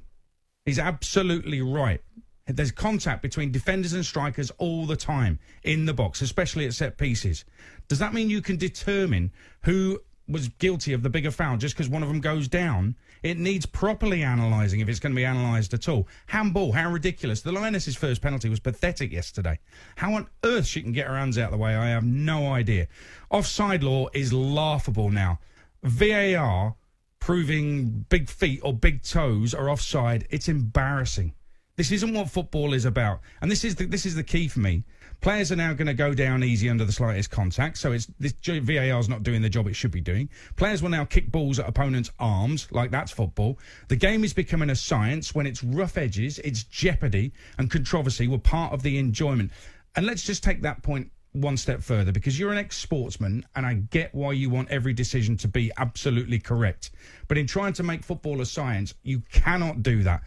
[0.70, 2.00] He's absolutely right.
[2.46, 6.98] There's contact between defenders and strikers all the time in the box, especially at set
[6.98, 7.44] pieces.
[7.88, 9.32] Does that mean you can determine
[9.64, 10.00] who
[10.30, 12.96] was guilty of the bigger foul just because one of them goes down?
[13.24, 16.08] It needs properly analysing if it's going to be analysed at all.
[16.28, 17.42] Handball, how ridiculous.
[17.42, 19.60] The Lioness's first penalty was pathetic yesterday.
[19.98, 22.54] How on earth she can get her hands out of the way, I have no
[22.54, 22.88] idea.
[23.30, 25.40] Offside law is laughable now.
[25.84, 26.76] VAR
[27.20, 31.34] proving big feet or big toes are offside, it's embarrassing.
[31.76, 34.60] This isn't what football is about, and this is the, this is the key for
[34.60, 34.84] me.
[35.22, 38.34] Players are now going to go down easy under the slightest contact, so it's this
[38.42, 40.30] VAR is not doing the job it should be doing.
[40.56, 43.60] Players will now kick balls at opponents' arms, like that's football.
[43.90, 48.38] The game is becoming a science when it's rough edges, it's jeopardy, and controversy were
[48.38, 49.52] part of the enjoyment.
[49.96, 53.66] And let's just take that point one step further because you're an ex sportsman and
[53.66, 56.92] I get why you want every decision to be absolutely correct.
[57.28, 60.24] But in trying to make football a science, you cannot do that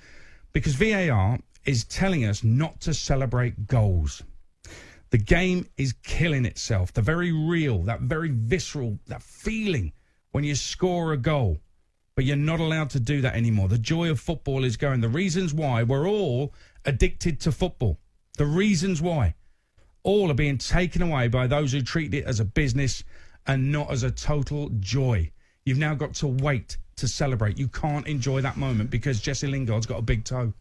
[0.53, 4.23] because VAR is telling us not to celebrate goals.
[5.13, 6.95] The game is killing itself.
[6.95, 9.93] The very real, that very visceral, that feeling
[10.31, 11.59] when you score a goal.
[12.15, 13.69] But you're not allowed to do that anymore.
[13.69, 15.03] The joy of football is going.
[15.03, 16.55] The reasons why we're all
[16.87, 17.99] addicted to football.
[18.39, 19.35] The reasons why
[20.03, 23.05] all are being taken away by those who treat it as a business
[23.47, 25.31] and not as a total joy.
[25.67, 27.59] You've now got to wait to celebrate.
[27.59, 30.55] You can't enjoy that moment because Jesse Lingard's got a big toe.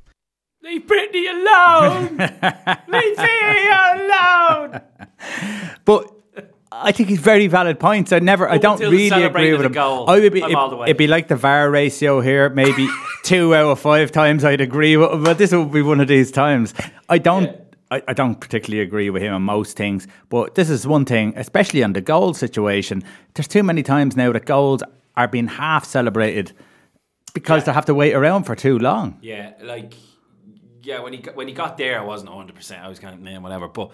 [0.64, 2.18] Leave Britney alone!
[2.88, 4.82] Leave VAR alone!
[5.86, 6.12] But
[6.72, 8.12] I think he's very valid points.
[8.12, 9.72] I never, I don't really agree with him.
[9.72, 10.86] goal, oh, I would be, it, all the way.
[10.86, 12.50] it'd be like the VAR ratio here.
[12.50, 12.88] Maybe
[13.24, 16.08] two out of five times I'd agree with, him, but this would be one of
[16.08, 16.76] these times.
[17.10, 17.60] I don't.
[17.90, 21.34] I, I don't particularly agree with him on most things, but this is one thing,
[21.36, 23.04] especially on the goal situation.
[23.34, 24.82] There's too many times now that goals
[25.18, 26.54] are being half celebrated
[27.34, 29.18] because they have to wait around for too long.
[29.22, 29.94] Yeah, like
[30.84, 32.84] yeah, when he got, when he got there, I wasn't hundred percent.
[32.84, 33.68] I was kind of man, whatever.
[33.68, 33.92] But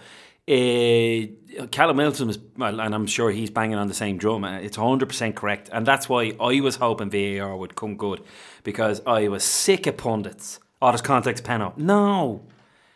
[0.50, 4.44] uh, Callum Wilson well, and I'm sure he's banging on the same drum.
[4.46, 8.24] It's hundred percent correct, and that's why I was hoping VAR would come good
[8.64, 10.60] because I was sick of pundits.
[10.82, 11.82] Oh, there's context penalty.
[11.82, 12.46] No,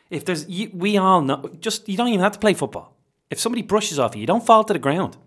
[0.10, 1.50] if there's, you, we all know.
[1.60, 2.96] Just you don't even have to play football.
[3.30, 5.18] If somebody brushes off you, you don't fall to the ground.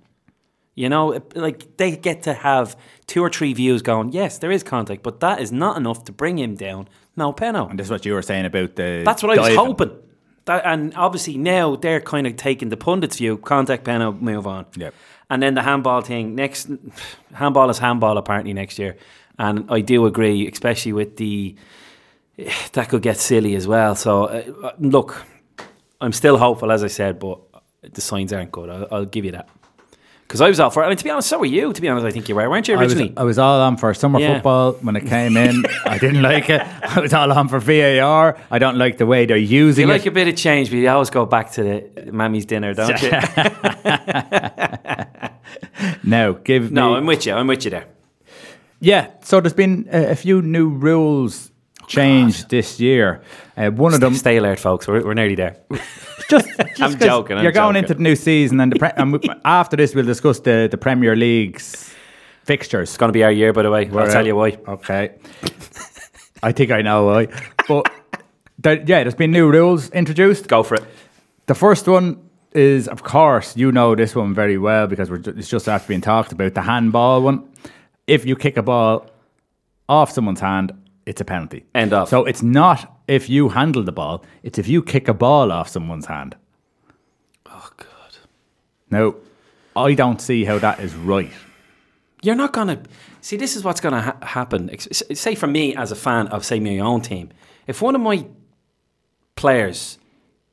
[0.74, 4.64] You know, like they get to have two or three views going, yes, there is
[4.64, 6.88] contact, but that is not enough to bring him down.
[7.16, 7.70] No penalty.
[7.70, 9.02] And this is what you were saying about the.
[9.04, 9.90] That's what I was hoping.
[10.46, 14.66] That, and obviously now they're kind of taking the pundits' view, contact penalty, move on.
[14.76, 14.94] Yep.
[15.30, 16.68] And then the handball thing next,
[17.32, 18.96] handball is handball apparently next year,
[19.38, 21.56] and I do agree, especially with the
[22.72, 23.94] that could get silly as well.
[23.94, 25.24] So uh, look,
[26.00, 27.40] I'm still hopeful, as I said, but
[27.80, 28.68] the signs aren't good.
[28.68, 29.48] I'll, I'll give you that
[30.34, 30.86] Because I was all for it.
[30.86, 31.72] I mean, to be honest, so were you.
[31.72, 33.14] To be honest, I think you were, weren't you I was, originally?
[33.16, 34.34] I was all on for summer Yeah.
[34.34, 35.62] football when it came in.
[35.86, 36.60] I didn't like it.
[36.60, 38.36] I was all on for VAR.
[38.50, 39.94] I don't like the way they're using you it.
[39.94, 42.74] You like a bit of change, but you always go back to the mammy's dinner,
[42.74, 43.10] don't you?
[46.02, 46.96] no, give no, me.
[46.96, 47.32] I'm with you.
[47.34, 47.86] I'm with you there.
[48.80, 51.52] Yeah, so there's been a, a few new rules
[51.86, 53.22] changed this year.
[53.56, 54.86] Uh, one of them, Stay alert, folks.
[54.88, 55.56] We're, we're nearly there.
[56.28, 57.84] just, just I'm joking, I'm you're going joking.
[57.84, 60.78] into the new season, and, the pre- and we, after this, we'll discuss the, the
[60.78, 61.94] Premier League's
[62.44, 62.90] fixtures.
[62.90, 63.88] It's going to be our year, by the way.
[63.90, 64.58] I'll tell you why.
[64.68, 65.14] Okay.
[66.42, 67.28] I think I know why.
[67.66, 67.90] But
[68.58, 70.48] there, yeah, there's been new rules introduced.
[70.48, 70.84] Go for it.
[71.46, 72.20] The first one
[72.52, 76.00] is, of course, you know this one very well because ju- it's just after being
[76.00, 77.48] talked about the handball one.
[78.06, 79.10] If you kick a ball
[79.88, 80.72] off someone's hand,
[81.06, 81.64] it's a penalty.
[81.74, 82.08] End of.
[82.08, 85.68] So it's not if you handle the ball; it's if you kick a ball off
[85.68, 86.36] someone's hand.
[87.46, 88.16] Oh, God.
[88.90, 89.14] Now,
[89.76, 91.30] I don't see how that is right.
[92.22, 92.78] You're not going to.
[93.20, 94.70] See, this is what's going to ha- happen.
[94.78, 97.30] Say, for me as a fan of, say, my own team,
[97.66, 98.26] if one of my
[99.36, 99.98] players,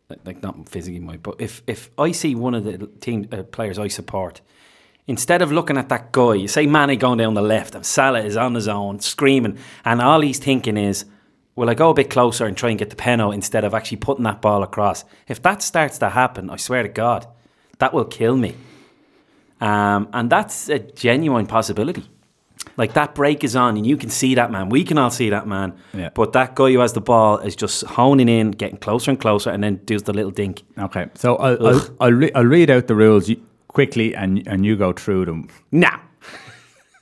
[0.10, 3.44] like- like not physically my, but if, if I see one of the team uh,
[3.44, 4.42] players I support,
[5.08, 8.22] instead of looking at that guy, you say Mané going down the left and Salah
[8.24, 11.06] is on his own screaming, and all he's thinking is,
[11.56, 13.74] will I go a bit closer and try and get the pen out instead of
[13.74, 15.04] actually putting that ball across?
[15.28, 17.28] If that starts to happen, I swear to God,
[17.80, 18.56] that will kill me.
[19.60, 22.04] Um, and that's a genuine possibility.
[22.78, 24.70] Like that break is on, and you can see that man.
[24.70, 25.74] We can all see that man.
[25.94, 26.10] Yeah.
[26.14, 29.50] But that guy who has the ball is just honing in, getting closer and closer,
[29.50, 30.64] and then does the little dink.
[30.78, 34.66] Okay, so I'll, I'll, I'll, re- I'll read out the rules you- quickly and, and
[34.66, 35.48] you go through them.
[35.72, 36.00] Now.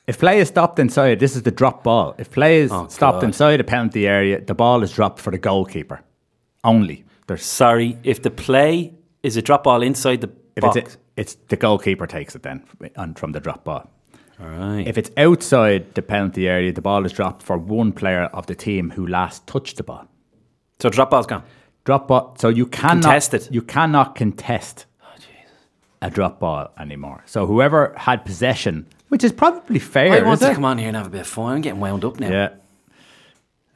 [0.07, 2.15] If play is stopped inside, this is the drop ball.
[2.17, 3.25] If play is Oh, stopped God.
[3.25, 6.01] inside the penalty area, the ball is dropped for the goalkeeper.
[6.63, 7.05] Only.
[7.27, 10.75] There's Sorry, if the play is a drop ball inside the if box.
[10.77, 12.63] it's, it's the goalkeeper takes it then
[12.97, 13.87] on, from the drop ball.
[14.41, 14.87] all right.
[14.87, 18.55] If it's outside the penalty area, the ball is dropped for one player of the
[18.55, 20.07] team who last touched the ball.
[20.81, 21.43] so drop ball's gone.
[21.85, 22.35] Drop ball.
[22.39, 23.49] So you cannot Contest it.
[23.51, 24.85] You cannot contest
[26.01, 27.23] a drop ball anymore.
[27.25, 30.97] So whoever had possession, which is probably fair, I want to come on here and
[30.97, 31.55] have a bit of fun.
[31.55, 32.29] I'm getting wound up now.
[32.29, 32.49] Yeah.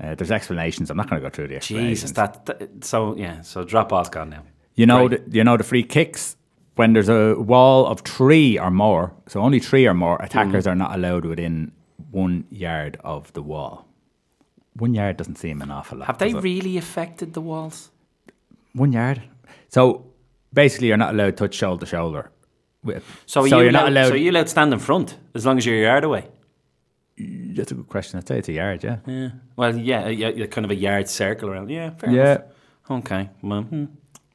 [0.01, 0.89] Uh, there's explanations.
[0.89, 2.01] I'm not going to go through the explanations.
[2.01, 3.41] Jesus, that, that so yeah.
[3.41, 4.43] So drop ball's gone now.
[4.75, 5.29] You know, Right.
[5.29, 6.36] the, you know the free kicks
[6.75, 9.13] when there's a wall of three or more.
[9.27, 11.71] So only three or more attackers are not allowed within
[12.12, 13.86] one yard of the wall.
[14.75, 16.07] One yard doesn't seem an awful lot.
[16.07, 17.91] Have they really affected the walls?
[18.73, 19.21] one yard?
[19.69, 20.07] So
[20.53, 22.29] basically, you're not allowed to touch shoulder to shoulder.
[23.25, 24.07] So, are so you you're not allowed.
[24.09, 26.27] So are you allowed to stand in front as long as you're a yard away?
[27.17, 28.17] That's a good question.
[28.19, 28.83] I'd say it's a yard.
[28.83, 28.97] Yeah.
[29.07, 29.29] Yeah.
[29.55, 31.69] Well, yeah, yeah, kind of a yard circle around.
[31.69, 32.23] Yeah, fair Yeah.
[32.31, 32.41] enough.
[32.91, 33.29] Okay.
[33.41, 33.85] Well, hmm.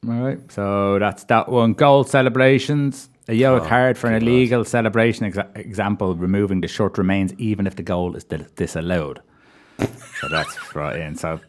[0.07, 0.39] All right.
[0.51, 1.73] So that's that one.
[1.73, 3.09] Goal celebrations.
[3.27, 5.31] A yellow Oh, card for an illegal celebration.
[5.31, 9.21] Exa- example: removing the shirt remains even if the goal is dis- disallowed.
[9.77, 11.15] so that's right in.
[11.15, 11.39] So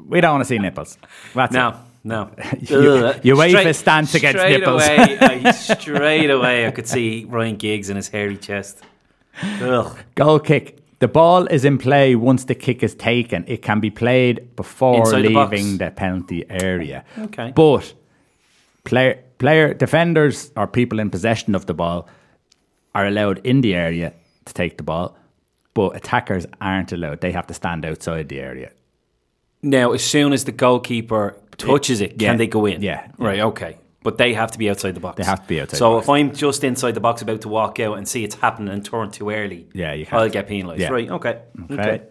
[0.00, 0.96] we don't want to see nipples.
[1.34, 1.74] That's it.
[2.04, 2.30] No.
[2.60, 3.34] You-.
[3.34, 4.82] UEFA Straight- stance against straight nipples.
[4.82, 8.80] Away, I, straight away, I could see Ryan Giggs in his hairy chest.
[9.42, 9.98] Ugh.
[10.14, 10.78] Goal kick.
[11.00, 13.44] The ball is in play once the kick is taken.
[13.48, 17.04] It can be played before Inside the leaving the penalty area.
[17.18, 17.52] Okay.
[17.54, 17.92] But
[18.84, 22.08] player, player defenders or people in possession of the ball
[22.94, 24.12] are allowed in the area
[24.44, 25.16] to take the ball,
[25.74, 27.20] but attackers aren't allowed.
[27.20, 28.70] They have to stand outside the area.
[29.62, 32.28] Now, as soon as the goalkeeper touches it, Yeah.
[32.30, 32.82] can they go in?
[32.82, 33.06] Yeah.
[33.18, 33.76] Right, okay.
[34.02, 35.16] But they have to be outside the box.
[35.16, 37.80] They have to be outside So if I'm just inside the box about to walk
[37.80, 40.06] out and see it's happening and turn too early, Yeah, you.
[40.12, 40.80] I'll get penalised.
[40.82, 40.90] Yeah.
[40.90, 41.38] Right, okay.
[41.70, 42.02] Okay.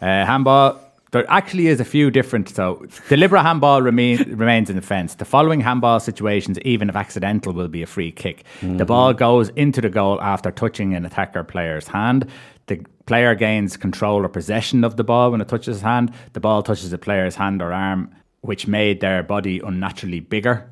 [0.00, 0.78] Uh, handball.
[1.10, 2.48] There actually is a few different.
[2.48, 5.16] So, deliberate handball remain, remains in the fence.
[5.16, 8.44] The following handball situations, even if accidental, will be a free kick.
[8.62, 12.26] The ball goes into the goal after touching an attacker player's hand.
[12.68, 16.12] The player gains control or possession of the ball when it touches his hand.
[16.32, 20.68] The ball touches the player's hand or arm, which made their body unnaturally bigger.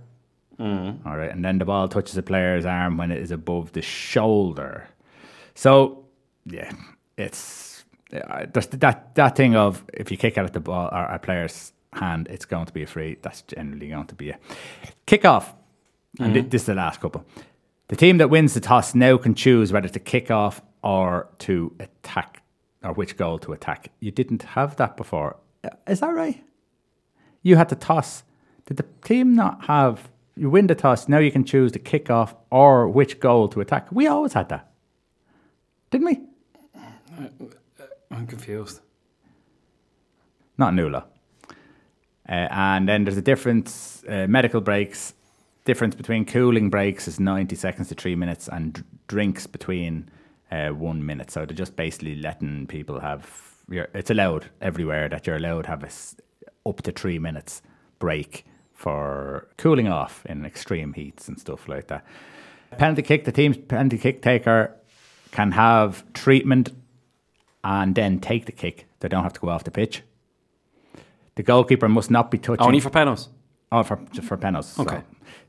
[0.61, 3.81] All right, and then the ball touches the player's arm when it is above the
[3.81, 4.87] shoulder.
[5.55, 6.05] So,
[6.45, 6.71] yeah,
[7.17, 11.19] it's uh, that that thing of if you kick out at the ball or a
[11.19, 13.17] player's hand, it's going to be a free.
[13.23, 14.39] That's generally going to be a
[15.07, 15.55] kick off.
[16.19, 17.25] And thi- this is the last couple.
[17.89, 21.75] The team that wins the toss now can choose whether to kick off or to
[21.81, 22.43] attack,
[22.85, 23.91] or which goal to attack.
[24.01, 25.37] You didn't have that before.
[25.65, 26.43] Uh, Is that right?
[27.43, 28.23] You had to toss.
[28.67, 30.09] Did the team not have?
[30.37, 31.09] You win the toss.
[31.09, 33.89] Now you can choose to kick off or which goal to attack.
[33.91, 34.71] We always had that,
[35.91, 36.21] didn't we?
[38.11, 38.81] I'm confused.
[40.59, 41.05] not new law.
[42.29, 44.05] Uh, and then there's a difference.
[44.09, 45.15] Uh, medical breaks.
[45.65, 50.09] difference between cooling breaks is 90 seconds to three minutes, and d- drinks between
[50.51, 51.31] uh, one minute.
[51.31, 53.29] So they're just basically letting people have.
[53.69, 55.91] It's allowed everywhere that you're allowed to have a
[56.71, 57.63] up to three minutes
[57.99, 62.05] break for cooling off in extreme heats and stuff like that.
[62.79, 64.75] Penalty kick, the team's penalty kick taker
[65.33, 66.71] can have treatment
[67.63, 68.87] and then take the kick.
[69.01, 70.03] They don't have to go off the pitch.
[71.35, 72.67] The goalkeeper must not be touching.
[72.67, 73.29] Only for penalties.
[73.73, 74.79] Oh, for for penalties.
[74.79, 74.97] Okay.
[74.97, 75.03] So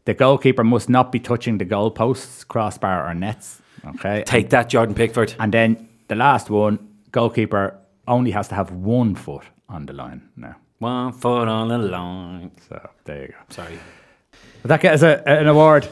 [0.05, 3.61] the goalkeeper must not be touching the goalposts, crossbar, or nets.
[3.85, 4.23] Okay.
[4.25, 5.33] Take that, Jordan Pickford.
[5.39, 6.79] And then the last one,
[7.11, 10.55] goalkeeper only has to have one foot on the line now.
[10.81, 12.49] One foot on the line.
[12.67, 13.35] So there you go.
[13.49, 13.77] Sorry.
[14.63, 15.87] Will that get us a, an award?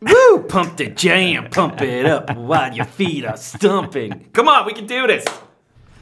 [0.00, 0.42] Woo!
[0.48, 4.30] Pump the jam, pump it up while your feet are stumping.
[4.32, 5.24] Come on, we can do this.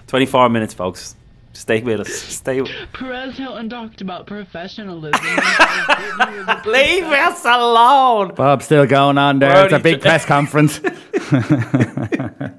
[0.06, 1.16] 24 minutes, folks.
[1.52, 2.10] Stay with us.
[2.10, 2.62] Stay.
[2.62, 5.20] With Perez Hilton talked about professionalism.
[6.64, 8.34] Leave us alone.
[8.34, 9.52] Bob's still going on there.
[9.52, 10.80] We're It's a big tr- press conference.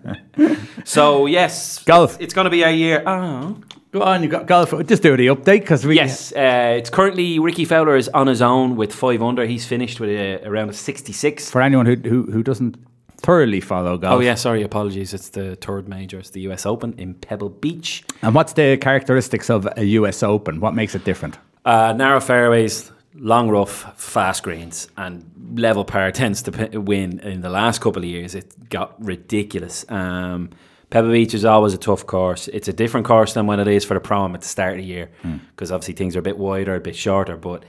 [0.86, 2.18] So yes, Golf.
[2.20, 3.04] It's going to be a year.
[3.06, 3.58] Oh.
[3.94, 4.74] Go on, you got golf.
[4.88, 5.96] Just do the update because we.
[5.96, 9.46] Yes, uh, it's currently Rickie Fowler is on his own with five under.
[9.46, 11.52] He's finished with a, around a 66.
[11.52, 12.76] For anyone who, who who doesn't
[13.18, 14.16] thoroughly follow golf.
[14.16, 15.14] Oh yeah, sorry, apologies.
[15.14, 16.18] It's the third major.
[16.18, 16.66] It's the U.S.
[16.66, 18.04] Open in Pebble Beach.
[18.24, 20.60] And what's the characteristics of a US Open?
[20.60, 21.38] What makes it different?
[21.64, 27.20] Uh, narrow fairways, long rough, fast greens, and level par tends to p- win.
[27.20, 29.86] In the last couple of years, it got ridiculous.
[29.88, 30.50] Um,
[30.94, 32.48] Pebble Beach is always a tough course.
[32.50, 34.78] It's a different course than when it is for the Pro-Am at the start of
[34.78, 35.10] the year,
[35.50, 37.66] because obviously things are a bit wider, a bit shorter, but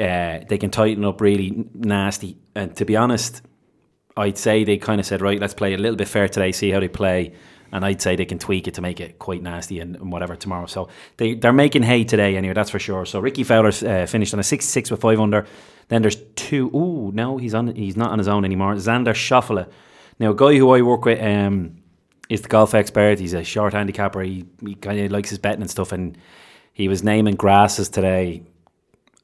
[0.00, 2.38] uh, they can tighten up really nasty.
[2.54, 3.42] And to be honest,
[4.16, 6.70] I'd say they kind of said, right, let's play a little bit fair today, see
[6.70, 7.34] how they play.
[7.72, 10.34] And I'd say they can tweak it to make it quite nasty and, and whatever
[10.34, 10.64] tomorrow.
[10.64, 13.04] So they, they're making hay today anyway, that's for sure.
[13.04, 15.46] So Rickie Fowler uh, finished on a 66 with 5 under.
[15.88, 17.74] Then there's two, ooh, no, he's on.
[17.74, 18.76] He's not on his own anymore.
[18.76, 19.70] Xander Schauffele.
[20.18, 21.81] Now, a guy who I work with um,
[22.32, 23.18] is the golf expert.
[23.18, 24.22] He's a short handicapper.
[24.22, 25.92] He, he kind of likes his betting and stuff.
[25.92, 26.16] And
[26.72, 28.42] he was naming grasses today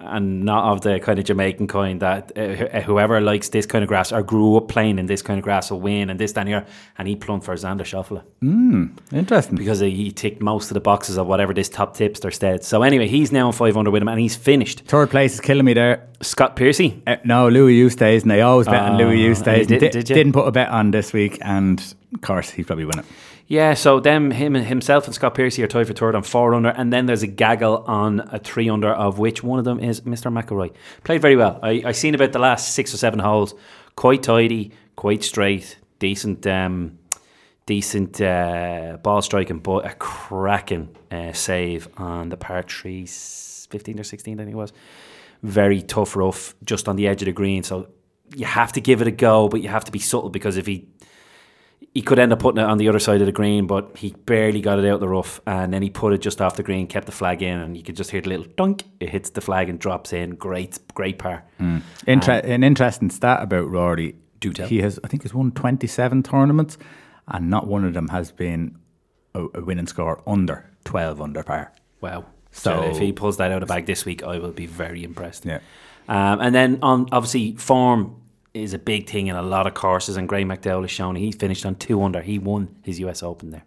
[0.00, 3.88] and not of the kind of Jamaican kind that uh, whoever likes this kind of
[3.88, 6.46] grass or grew up playing in this kind of grass will win and this down
[6.46, 6.64] here.
[6.98, 9.56] And he plumped for Xander Schauffele Hmm, interesting.
[9.56, 12.62] because he he ticked most of the boxes of whatever this top tipster said.
[12.62, 14.82] So anyway, he's now on 500 with him and he's finished.
[14.86, 16.06] Third place is killing me there.
[16.22, 17.02] Scott Piercy.
[17.04, 19.66] Uh, no, Louis Oosthuizen, and they always bet on Oh, Louis Oosthuizen.
[19.66, 20.14] didn't, did you?
[20.14, 23.04] Didn't put a bet on this week, and course, he's probably win it.
[23.46, 26.68] Yeah, so them, him, himself, and Scott Piercy are tied for third on four under,
[26.68, 30.02] and then there's a gaggle on a three under, of which one of them is
[30.02, 30.32] Mr.
[30.32, 30.74] McIlroy.
[31.04, 31.58] Played very well.
[31.62, 33.54] I I seen about the last six or seven holes,
[33.96, 36.98] quite tidy, quite straight, decent, um,
[37.64, 44.04] decent uh, ball striking, but a cracking uh, save on the par three, 15 or
[44.04, 44.72] sixteen, I think it was.
[45.42, 47.62] Very tough rough, just on the edge of the green.
[47.62, 47.88] So
[48.34, 50.66] you have to give it a go, but you have to be subtle because if
[50.66, 50.88] he
[51.98, 54.12] he could end up putting it on the other side of the green, but he
[54.24, 56.86] barely got it out the rough, and then he put it just off the green,
[56.86, 58.84] kept the flag in, and you could just hear the little dunk.
[59.00, 60.36] It hits the flag and drops in.
[60.36, 61.42] Great, great par.
[62.06, 64.14] Inter- an interesting stat about Rory.
[64.38, 64.68] Do tell.
[64.68, 66.78] He has, I think, he's won twenty-seven tournaments,
[67.26, 68.78] and not one of them has been
[69.34, 71.72] a, a winning score under twelve under par.
[72.00, 72.26] Wow.
[72.52, 74.66] So- So, if he pulls that out of the bag this week, I will be
[74.66, 75.44] very impressed.
[75.44, 75.58] Yeah.
[76.08, 78.14] Um, and then on obviously form
[78.54, 81.32] is a big thing in a lot of courses, and Graeme McDowell has shown he
[81.32, 82.22] finished on two under.
[82.22, 83.64] He won his US Open there.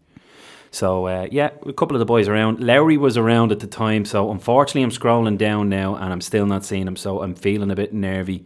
[0.72, 2.60] So uh, yeah, a couple of the boys around.
[2.62, 6.46] Lowry was around at the time, so unfortunately I'm scrolling down now and I'm still
[6.46, 6.96] not seeing him.
[6.96, 8.46] So I'm feeling a bit nervy.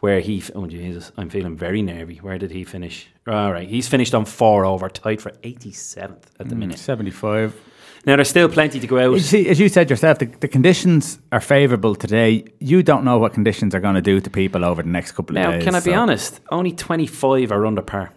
[0.00, 0.38] Where he?
[0.38, 2.16] f- Oh Jesus, I'm feeling very nervy.
[2.18, 3.08] Where did he finish?
[3.26, 6.78] All right, he's finished on four over, tied for 87th at the minute.
[6.78, 7.58] Seventy-five.
[8.06, 9.14] Now there's still plenty to go out.
[9.14, 12.44] You see, as you said yourself, the, the conditions are favourable today.
[12.60, 15.36] You don't know what conditions are going to do to people over the next couple
[15.36, 15.64] of Now, days.
[15.64, 16.40] can I be honest?
[16.50, 18.12] Only 25 are under par.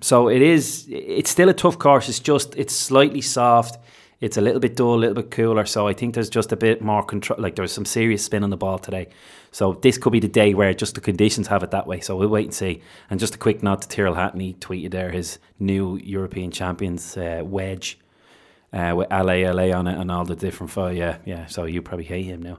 [0.00, 2.08] So it is, it's still a tough course.
[2.08, 3.78] It's just, it's slightly soft.
[4.18, 5.66] It's a little bit dull, a little bit cooler.
[5.66, 7.38] So I think there's just a bit more control.
[7.38, 9.08] Like there's some serious spin on the ball today.
[9.52, 12.00] So this could be the day where just the conditions have it that way.
[12.00, 12.80] So we'll wait and see.
[13.10, 14.40] And just a quick nod to Tyrrell Hatton.
[14.40, 17.98] He tweeted there his new European Champions uh, wedge
[18.76, 20.70] uh, with LA, LA on it and all the different.
[20.70, 21.46] Fo- yeah, yeah.
[21.46, 22.58] So you probably hate him now.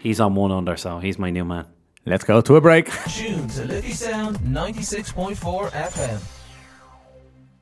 [0.00, 1.66] He's on one under, so he's my new man.
[2.04, 2.90] Let's go to a break.
[3.08, 6.22] Tune to Liffey Sound 96.4 FM.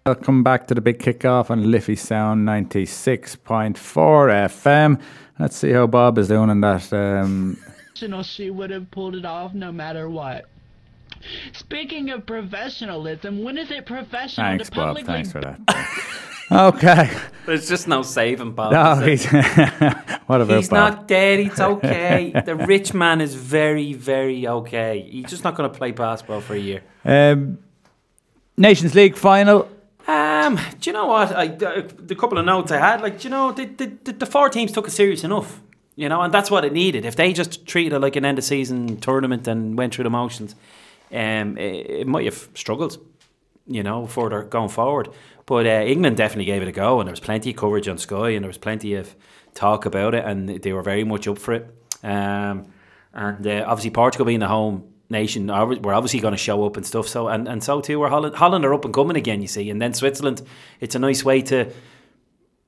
[0.05, 5.01] Welcome back to the big kickoff on Liffey Sound 96.4 FM.
[5.39, 6.93] Let's see how Bob is doing in that.
[6.93, 7.57] Um,
[7.95, 10.45] Professional, she would have pulled it off no matter what.
[11.53, 14.87] Speaking of professionalism, when is it professional thanks, to Bob.
[14.89, 15.61] publicly Thanks for that.
[16.51, 17.11] Okay.
[17.47, 18.73] There's just no saving Bob.
[18.73, 19.33] No, is he's.
[20.27, 20.95] what about He's Bob?
[20.99, 21.41] not dead.
[21.41, 22.33] It's okay.
[22.45, 25.09] the rich man is very, very okay.
[25.11, 26.83] He's just not going to play basketball for a year.
[27.05, 27.59] Um,
[28.57, 29.69] Nations League final.
[30.07, 31.35] Um, do you know what?
[31.35, 34.13] I, uh, the couple of notes I had, like, do you know, the, the, the,
[34.13, 35.63] the four teams took it serious enough,
[35.97, 37.07] you know, and that's what it needed.
[37.07, 40.11] If they just treated it like an end of season tournament and went through the
[40.11, 40.55] motions,
[41.13, 42.99] um, it, it might have struggled,
[43.67, 45.09] you know, further going forward.
[45.47, 47.99] But uh, England definitely gave it a go, and there was plenty of coverage on
[47.99, 49.15] Sky, and there was plenty of
[49.53, 51.75] talk about it, and they were very much up for it.
[52.03, 52.73] Um,
[53.13, 56.87] and uh, obviously, Portugal being the home nation, we're obviously going to show up and
[56.87, 57.09] stuff.
[57.09, 58.35] So, and, and so too, we're Holland.
[58.35, 60.43] Holland are up and coming again, you see, and then Switzerland.
[60.81, 61.71] It's a nice way to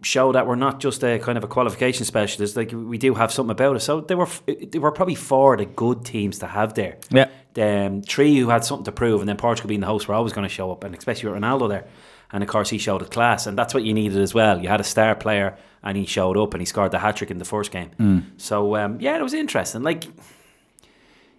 [0.02, 2.56] show that we're not just a kind of a qualification specialist.
[2.56, 3.84] Like we do have something about us.
[3.84, 6.98] So they were they were probably four of the good teams to have there.
[7.10, 7.28] Yeah.
[7.56, 10.34] Um, three who had something to prove, and then Portugal being the host were always
[10.34, 11.86] going to show up, and especially with Ronaldo there.
[12.30, 14.60] And of course, he showed it class, and that's what you needed as well.
[14.60, 17.30] You had a star player, and he showed up, and he scored the hat trick
[17.30, 17.90] in the first game.
[17.98, 18.24] Mm.
[18.36, 19.82] So um, yeah, it was interesting.
[19.82, 20.04] Like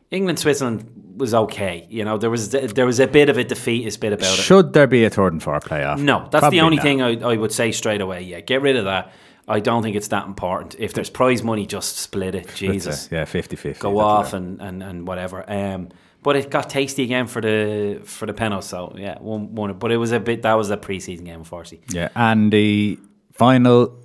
[0.10, 1.86] England, Switzerland was okay.
[1.90, 4.42] You know, there was there was a bit of a defeatist bit about it.
[4.42, 6.00] Should there be a third and fourth playoff?
[6.00, 6.84] No, that's Probably the only not.
[6.84, 8.22] thing I, I would say straight away.
[8.22, 9.12] Yeah, get rid of that.
[9.50, 10.76] I don't think it's that important.
[10.78, 12.54] If there's prize money, just split it.
[12.54, 13.80] Jesus, Yeah, 50-50.
[13.80, 15.50] go off and, and, and whatever.
[15.50, 15.88] Um,
[16.22, 18.68] but it got tasty again for the for the penalty.
[18.68, 19.74] So yeah, one one.
[19.74, 20.42] But it was a bit.
[20.42, 21.88] That was a preseason game, unfortunately.
[21.98, 23.00] Yeah, and the
[23.32, 23.98] final,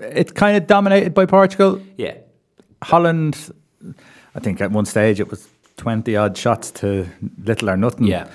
[0.00, 1.80] it's kind of dominated by Portugal.
[1.96, 2.14] Yeah.
[2.82, 3.52] Holland,
[4.34, 5.46] I think at one stage it was
[5.82, 7.08] 20 odd shots to
[7.44, 8.06] little or nothing.
[8.06, 8.28] Yeah.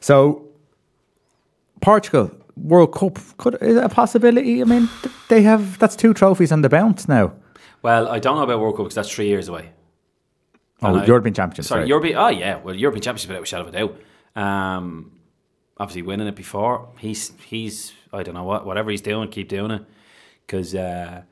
[0.00, 0.46] So,
[1.82, 4.62] Portugal, World Cup, could, is it a possibility?
[4.62, 4.88] I mean,
[5.28, 7.34] they have, that's two trophies on the bounce now.
[7.82, 9.70] Well, I don't know about World Cup because that's three years away.
[10.82, 11.68] Oh, And I- European Championships.
[11.68, 11.88] Sorry, right.
[11.88, 12.16] European.
[12.16, 14.00] Oh yeah, well, European Championship without a shadow of a doubt.
[14.42, 15.12] Um,
[15.76, 16.88] obviously winning it before.
[16.98, 19.82] He's he's I don't know what whatever he's doing, keep doing it
[20.46, 21.22] because uh,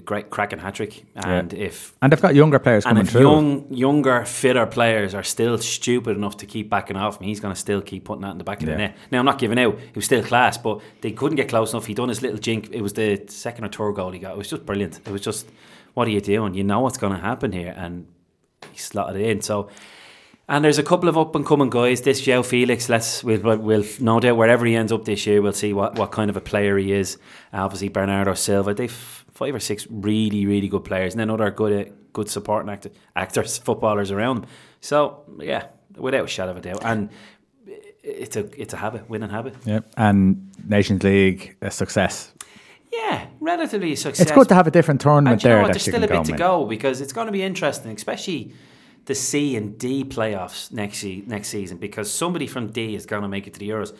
[0.00, 1.04] great cracking hat trick.
[1.14, 1.64] And Yeah.
[1.66, 3.20] if And they've got younger players and coming if through.
[3.22, 7.54] young younger fitter players are still stupid enough to keep backing off him, he's going
[7.54, 8.74] to still keep putting that in the back of Yeah.
[8.74, 8.96] the net.
[9.10, 9.78] Now I'm not giving out.
[9.78, 11.86] He was still class, but they couldn't get close enough.
[11.86, 12.70] He done his little jink.
[12.72, 14.32] It was the second or third goal he got.
[14.32, 15.00] It was just brilliant.
[15.06, 15.48] It was just
[15.94, 16.54] what are you doing?
[16.54, 18.06] You know what's going to happen here, and
[18.70, 19.40] he slotted it in.
[19.42, 19.68] So.
[20.48, 22.00] And there's a couple of up and coming guys.
[22.02, 25.40] This Joe Felix, let's we'll, we'll, we'll no doubt wherever he ends up this year,
[25.40, 27.16] we'll see what, what kind of a player he is.
[27.52, 31.88] Obviously Bernardo Silva, they've five or six really really good players, and then other good
[31.88, 34.46] uh, good supporting actor, actors, footballers around them.
[34.80, 35.66] So yeah,
[35.96, 37.10] without a shadow of a doubt, and
[38.02, 39.54] it's a it's a habit, winning habit.
[39.64, 39.92] Yep.
[39.96, 42.32] And Nations League, a success.
[42.92, 44.22] Yeah, relatively successful.
[44.22, 45.68] It's good to have a different tournament And do you know what?
[45.68, 48.52] that There's still a bit to go go because it's going to be interesting, especially
[49.06, 51.78] the C and D playoffs next next season.
[51.78, 53.96] Because somebody from D is going to make it to the Euros.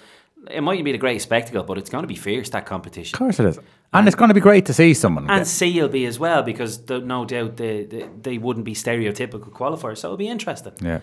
[0.51, 3.15] It mightn't be the greatest spectacle, but it's going to be fierce that competition.
[3.15, 3.59] Of course it is.
[3.93, 5.31] And, it's going to be great to see someone.
[5.31, 8.65] And get- C will be as well because the, no doubt they, they they wouldn't
[8.65, 10.73] be stereotypical qualifiers, so it'll be interesting.
[10.83, 11.01] Yeah.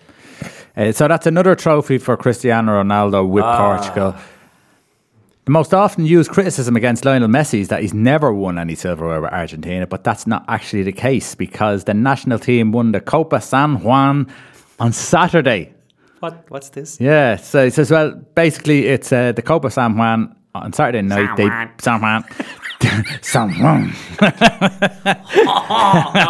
[0.76, 3.76] Uh, so that's another trophy for Cristiano Ronaldo with Ah.
[3.76, 4.14] Portugal.
[5.46, 9.20] The most often used criticism against Lionel Messi is that he's never won any silverware
[9.22, 13.40] with Argentina, but that's not actually the case because the national team won the Copa
[13.40, 14.30] San Juan
[14.78, 15.72] on Saturday.
[16.20, 17.00] What what's this?
[17.00, 21.36] Yeah, so it says, well, basically, it's uh, the Copa San Juan on Saturday night.
[21.36, 21.48] They
[21.82, 22.24] San Juan.
[23.22, 23.92] San Juan.
[24.20, 24.30] no,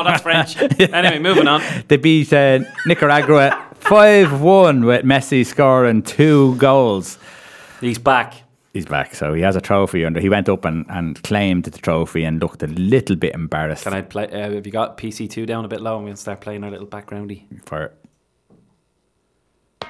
[0.04, 0.56] that's French.
[0.80, 1.62] Anyway, moving on.
[1.88, 7.18] They beat uh, Nicaragua 5 1 with Messi scoring two goals.
[7.80, 8.42] He's back.
[8.72, 10.20] He's back, so he has a trophy under.
[10.20, 13.94] He went up and, and claimed the trophy and looked a little bit embarrassed Can
[13.94, 14.28] I play?
[14.30, 15.96] Uh, have you got PC two down a bit low?
[15.96, 17.46] and we'll start playing our little backgroundy.
[17.66, 17.92] for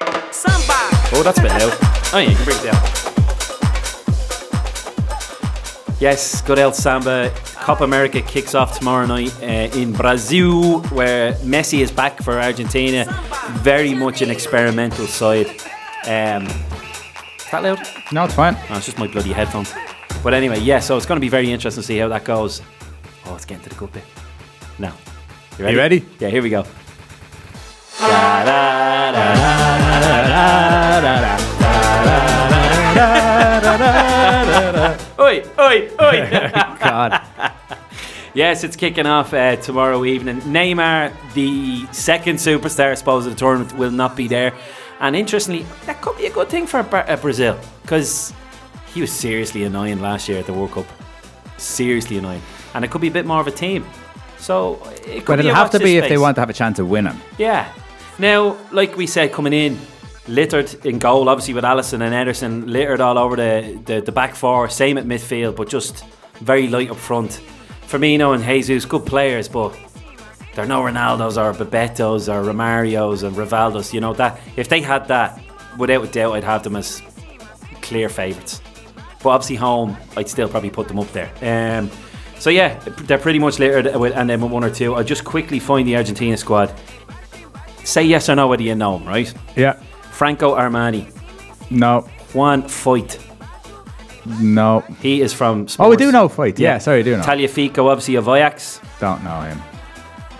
[0.00, 1.12] it.
[1.12, 1.76] Oh, that's a bit loud.
[2.12, 2.82] Oh, yeah, you can bring it down.
[6.00, 7.30] Yes, good old samba.
[7.56, 13.04] Copa America kicks off tomorrow night uh, in Brazil, where Messi is back for Argentina.
[13.58, 15.46] Very much an experimental side.
[16.06, 17.80] Um, is that loud?
[18.12, 18.54] No, it's fine.
[18.70, 19.74] No, it's just my bloody headphones.
[20.22, 22.62] But anyway, yeah, so it's going to be very interesting to see how that goes.
[23.26, 24.04] Oh, it's getting to the good bit.
[24.78, 24.94] Now,
[25.58, 25.74] you ready?
[25.74, 26.06] You ready?
[26.18, 26.64] Yeah, here we go.
[35.20, 36.50] Oi, oi, oi!
[36.80, 37.22] God.
[38.34, 40.40] Yes, it's kicking off uh, tomorrow evening.
[40.42, 44.52] Neymar, the second superstar, I suppose, of the tournament, will not be there.
[45.00, 48.32] And interestingly, that could be a good thing for Bra- Brazil because
[48.94, 50.86] he was seriously annoying last year at the World Cup.
[51.58, 52.42] Seriously annoying.
[52.74, 53.84] And it could be a bit more of a team.
[54.38, 56.18] So it could But it'll have to be if they space.
[56.18, 57.20] want to have a chance of winning.
[57.38, 57.70] Yeah.
[58.20, 59.78] Now, like we said coming in,
[60.28, 64.34] littered in goal, obviously with Alisson and Ederson, littered all over the, the, the back
[64.34, 66.04] four, same at midfield, but just
[66.34, 67.40] very light up front.
[67.88, 69.74] Firmino and Jesus, good players, but
[70.54, 73.94] they're no Ronaldos or Bebetos or Romarios and Rivaldos.
[73.94, 75.40] You know that if they had that,
[75.78, 77.00] without a doubt, I'd have them as
[77.80, 78.60] clear favourites.
[79.22, 81.32] But obviously, home, I'd still probably put them up there.
[81.40, 81.90] Um,
[82.38, 84.94] so yeah, they're pretty much littered with, and then with one or two.
[84.94, 86.74] I'll just quickly find the Argentina squad.
[87.90, 89.32] Say yes or no whether you know them, right?
[89.56, 89.72] Yeah.
[90.12, 91.10] Franco Armani,
[91.70, 92.02] No.
[92.34, 93.18] Juan Foyth.
[94.40, 94.80] No.
[95.02, 95.66] He is from.
[95.78, 96.58] Oh, we do know Foyth.
[96.58, 97.22] Yeah, sorry, I do know.
[97.24, 98.80] Tagliafico, obviously of Ajax.
[99.00, 99.60] Don't know him.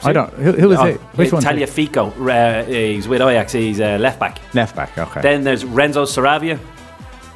[0.05, 0.33] I don't.
[0.35, 1.01] Who, who is Oh, it?
[1.17, 1.43] Which one?
[1.43, 2.13] Tagliafico.
[2.15, 3.53] Uh, he's with Ajax.
[3.53, 4.39] He's uh, left back.
[4.55, 4.97] Left back.
[4.97, 5.21] Okay.
[5.23, 6.59] Then there's Renzo Saravia.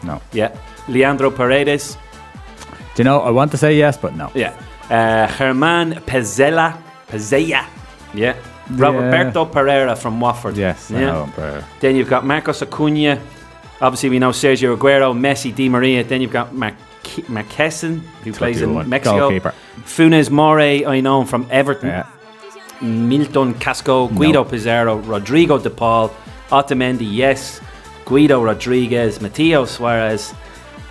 [0.04, 0.20] no.
[0.32, 0.54] Yeah.
[0.86, 1.96] Leandro Paredes.
[2.94, 3.20] Do you know?
[3.20, 4.30] I want to say yes, but no.
[4.34, 4.54] Yeah.
[4.90, 6.76] Uh, Germán Pezzella.
[7.08, 7.64] Pezzella.
[8.14, 8.36] Yeah.
[8.70, 10.56] Roberto Pereyra from Watford.
[10.56, 11.12] Yes, I Yeah.
[11.12, 11.64] know him, Pereyra.
[11.80, 13.18] Then you've got Marcos Acuna.
[13.80, 16.02] Obviously, we know Sergio Aguero, Messi, Di Maria.
[16.04, 16.74] Then you've got Mark-
[17.28, 18.88] Marchesín, who plays in one.
[18.88, 19.18] Mexico.
[19.18, 19.52] Goalkeeper.
[19.84, 21.88] Funes Mori, I know him from Everton.
[21.90, 22.04] Yeah.
[22.80, 26.10] Milton Casco, Guido Pizarro, Rodrigo De Paul,
[26.50, 27.60] Otamendi, yes,
[28.04, 30.34] Guido Rodriguez, Matteo Suarez,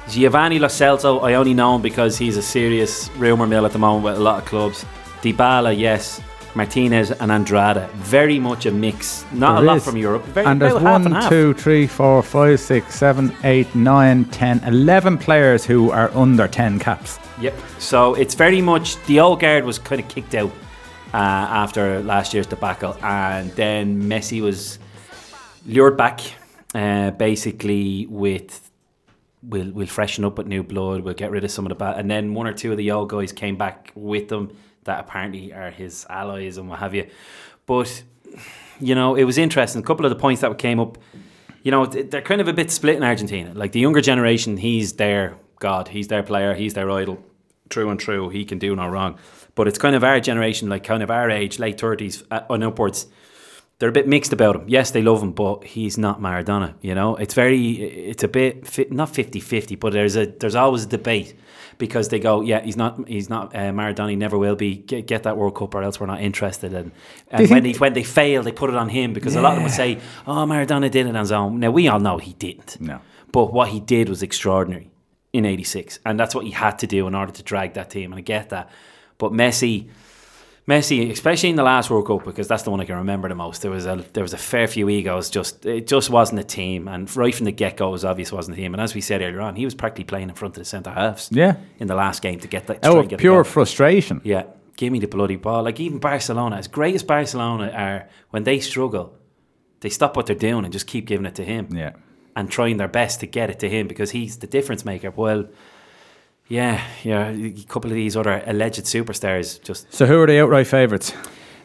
[0.10, 1.24] Giovanni Lo Celso.
[1.24, 4.20] I only know him because he's a serious rumour mill at the moment with a
[4.22, 4.86] lot of clubs.
[5.22, 6.22] Dybala, yes.
[6.56, 7.90] Martinez and Andrada.
[7.92, 9.26] Very much a mix.
[9.32, 9.84] Not There a lot is.
[9.86, 10.24] from Europe.
[10.26, 11.30] Very, and there's one, and half.
[11.30, 16.80] two, three, four, five, six, seven, eight, nine, ten, eleven players who are under 10
[16.80, 17.20] caps.
[17.42, 17.56] Yep.
[17.80, 20.52] So it's very much the old guard was kind of kicked out
[21.14, 24.80] uh, after last year's debacle, and then Messi was
[25.66, 26.22] lured back,
[26.76, 28.60] uh, basically with
[29.42, 32.00] we'll we'll freshen up with new blood, we'll get rid of some of the bad,
[32.00, 35.54] and then one or two of the old guys came back with them that apparently
[35.54, 37.08] are his allies and what have you.
[37.66, 38.04] But
[38.80, 39.82] you know, it was interesting.
[39.82, 40.98] A couple of the points that came up,
[41.62, 43.54] you know, they're kind of a bit split in Argentina.
[43.54, 47.24] Like the younger generation, he's their god, he's their player, he's their idol,
[47.70, 48.30] true and true.
[48.30, 49.18] He can do no wrong.
[49.56, 52.64] But it's kind of our generation, like kind of our age, late thirties uh, and
[52.64, 53.08] upwards.
[53.80, 54.64] They're a bit mixed about him.
[54.68, 56.76] Yes, they love him, but he's not Maradona.
[56.82, 60.88] You know, it's very, it's a bit not 50-50, but there's a there's always a
[60.88, 61.36] debate
[61.78, 64.10] because they go, yeah, he's not he's not uh, Maradona.
[64.12, 64.76] He never will be.
[64.76, 66.74] Get, get that World Cup, or else we're not interested.
[66.74, 66.92] And,
[67.30, 69.56] and when they when they fail, they put it on him because a lot of
[69.58, 71.60] them would say, oh, Maradona did it on his own.
[71.60, 72.80] Now we all know he didn't.
[72.80, 73.00] No.
[73.32, 74.92] But what he did was extraordinary
[75.32, 78.12] in '86, and that's what he had to do in order to drag that team.
[78.12, 78.70] And I get that,
[79.18, 79.90] but Messi.
[80.68, 83.36] Messi, especially in the last World Cup, because that's the one I can remember the
[83.36, 83.62] most.
[83.62, 85.30] There was a there was a fair few egos.
[85.30, 88.32] Just it just wasn't a team, and right from the get go, it was obvious
[88.32, 88.74] it wasn't a team.
[88.74, 90.92] And as we said earlier on, he was practically playing in front of the centre
[90.92, 91.30] halves.
[91.32, 91.58] Yeah.
[91.80, 92.82] in the last game to get that.
[92.82, 94.22] to Out oh, try of and get pure frustration.
[94.24, 94.44] Yeah,
[94.78, 95.64] give me the bloody ball.
[95.64, 99.18] Like even Barcelona, as great as Barcelona are, when they struggle,
[99.82, 101.68] they stop what they're doing and just keep giving it to him.
[101.76, 101.92] Yeah.
[102.38, 105.12] and trying their best to get it to him because he's the difference maker.
[105.12, 105.50] Well,
[106.48, 109.92] yeah, yeah, a couple of these other alleged superstars just.
[109.94, 111.14] So who are the outright favourites?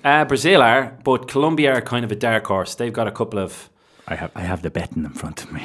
[0.04, 2.74] Uh, Brazil are, but Colombia are kind of a dark horse.
[2.76, 3.68] They've got a couple of.
[4.06, 5.62] I have I have the betting in front of me.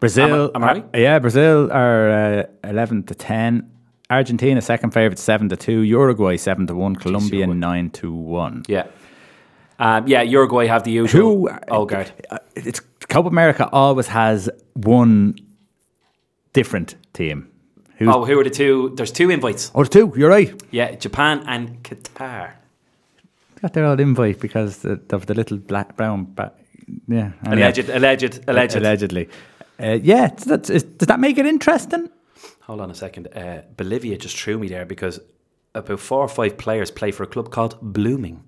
[0.00, 0.84] Brazil, Am I- am I right?
[0.94, 3.68] yeah, Brazil are uh, eleven to ten.
[4.08, 5.80] Argentina second favourite seven to two.
[5.80, 6.96] Uruguay seven to one.
[6.96, 8.62] Colombia nine to one.
[8.68, 8.86] Yeah.
[9.78, 11.50] Um, yeah, Uruguay have the usual Who?
[11.70, 12.12] old guard.
[12.30, 15.34] uh, It's Copa America always has one
[16.52, 17.48] different team.
[17.98, 18.92] Who's, Oh, who are the two?
[18.96, 19.70] There's two invites.
[19.74, 20.12] oh, there's two.
[20.16, 20.52] You're right.
[20.70, 22.52] Yeah, Japan and Qatar.
[23.60, 26.26] Got their old invite because of the little black brown.
[26.34, 26.52] Ba-
[27.06, 27.32] yeah.
[27.46, 28.76] Alleged, alleged, alleged.
[28.76, 29.28] Allegedly.
[29.80, 32.08] Uh, yeah, does that make it interesting?
[32.62, 33.28] Hold on a second.
[33.34, 35.20] Uh, Bolivia just threw me there because
[35.74, 38.42] about four or five players play for a club called Blooming.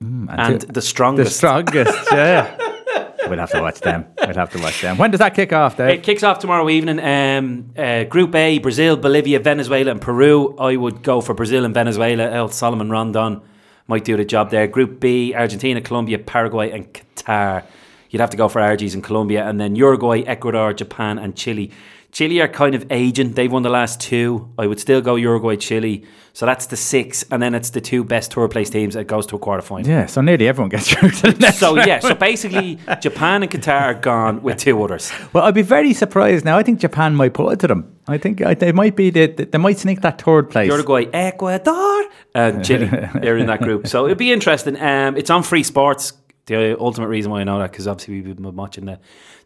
[0.00, 1.30] and two- the strongest.
[1.30, 2.56] The strongest, yeah.
[3.28, 4.06] We'll have to watch them.
[4.18, 4.96] We'll have to watch them.
[4.96, 5.90] When does that kick off, Dave?
[5.90, 6.98] It kicks off tomorrow evening.
[7.00, 10.56] Um, uh, Group A: Brazil, Bolivia, Venezuela, and Peru.
[10.58, 12.30] I would go for Brazil and Venezuela.
[12.30, 13.42] El Solomon Rondon
[13.86, 14.66] might do the job there.
[14.66, 17.64] Group B: Argentina, Colombia, Paraguay, and Qatar.
[18.10, 21.70] You'd have to go for Argies and Colombia, and then Uruguay, Ecuador, Japan, and Chile.
[22.12, 23.32] Chile are kind of aging.
[23.34, 24.50] They've won the last two.
[24.58, 26.04] I would still go Uruguay, Chile.
[26.32, 29.26] So that's the six, and then it's the two best tour place teams that goes
[29.26, 29.88] to a quarter final.
[29.88, 31.88] Yeah, so nearly everyone gets through to the next So round.
[31.88, 35.12] yeah, so basically Japan and Qatar are gone with two others.
[35.32, 36.56] Well, I'd be very surprised now.
[36.56, 37.96] I think Japan might pull it to them.
[38.06, 40.68] I think they might be the, they might sneak that third place.
[40.68, 42.04] Uruguay, Ecuador,
[42.34, 42.86] and Chile.
[43.20, 43.86] They're in that group.
[43.88, 44.80] So it'd be interesting.
[44.80, 46.12] Um, it's on free sports.
[46.46, 48.98] The ultimate reason why I know that because obviously we've been watching the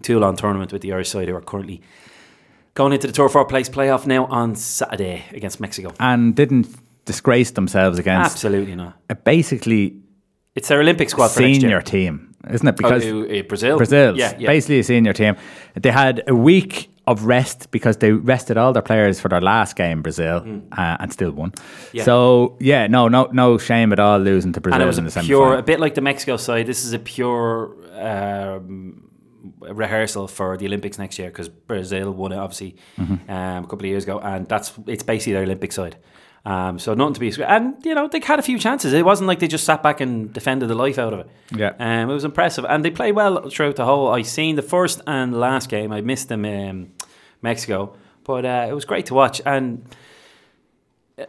[0.03, 1.83] Toulon tournament with the Irish side who are currently
[2.75, 5.93] going into the Tour Four place playoff now on Saturday against Mexico.
[6.01, 6.69] and didn't
[7.05, 8.95] disgrace themselves against Absolutely not.
[9.25, 9.97] basically
[10.55, 12.35] It's their Olympic squad senior team.
[12.51, 12.77] isn't it?
[12.77, 13.77] Because Oh, uh, Brazil?
[13.77, 14.47] Brazil's Yeah, yeah.
[14.47, 15.37] basically a senior team.
[15.75, 19.77] They had a week of rest because they rested all their players for their last
[19.77, 21.51] game, Brazil, uh, and still won.
[21.51, 21.63] Mm.
[21.93, 22.05] Yeah.
[22.05, 25.07] So yeah, no, no, no shame at all losing to Brazil and it was in
[25.07, 25.63] a the pure, a semi-final.
[25.67, 26.67] bit like the Mexico side.
[26.67, 29.11] This is a pure um,
[29.61, 33.29] rehearsal for the Olympics next year because Brazil won it obviously Mhm.
[33.31, 35.97] um, a couple of years ago, and that's it's basically their Olympic side.
[36.47, 38.93] Um, so nothing to be and you know they had a few chances.
[38.93, 41.29] It wasn't like they just sat back and defended the life out of it.
[41.57, 41.73] Yeah.
[41.79, 44.09] um, it was impressive, and they played well throughout the whole.
[44.13, 45.91] I seen the first and last game.
[45.93, 46.93] I missed them in
[47.41, 49.85] Mexico, but uh, it was great to watch and.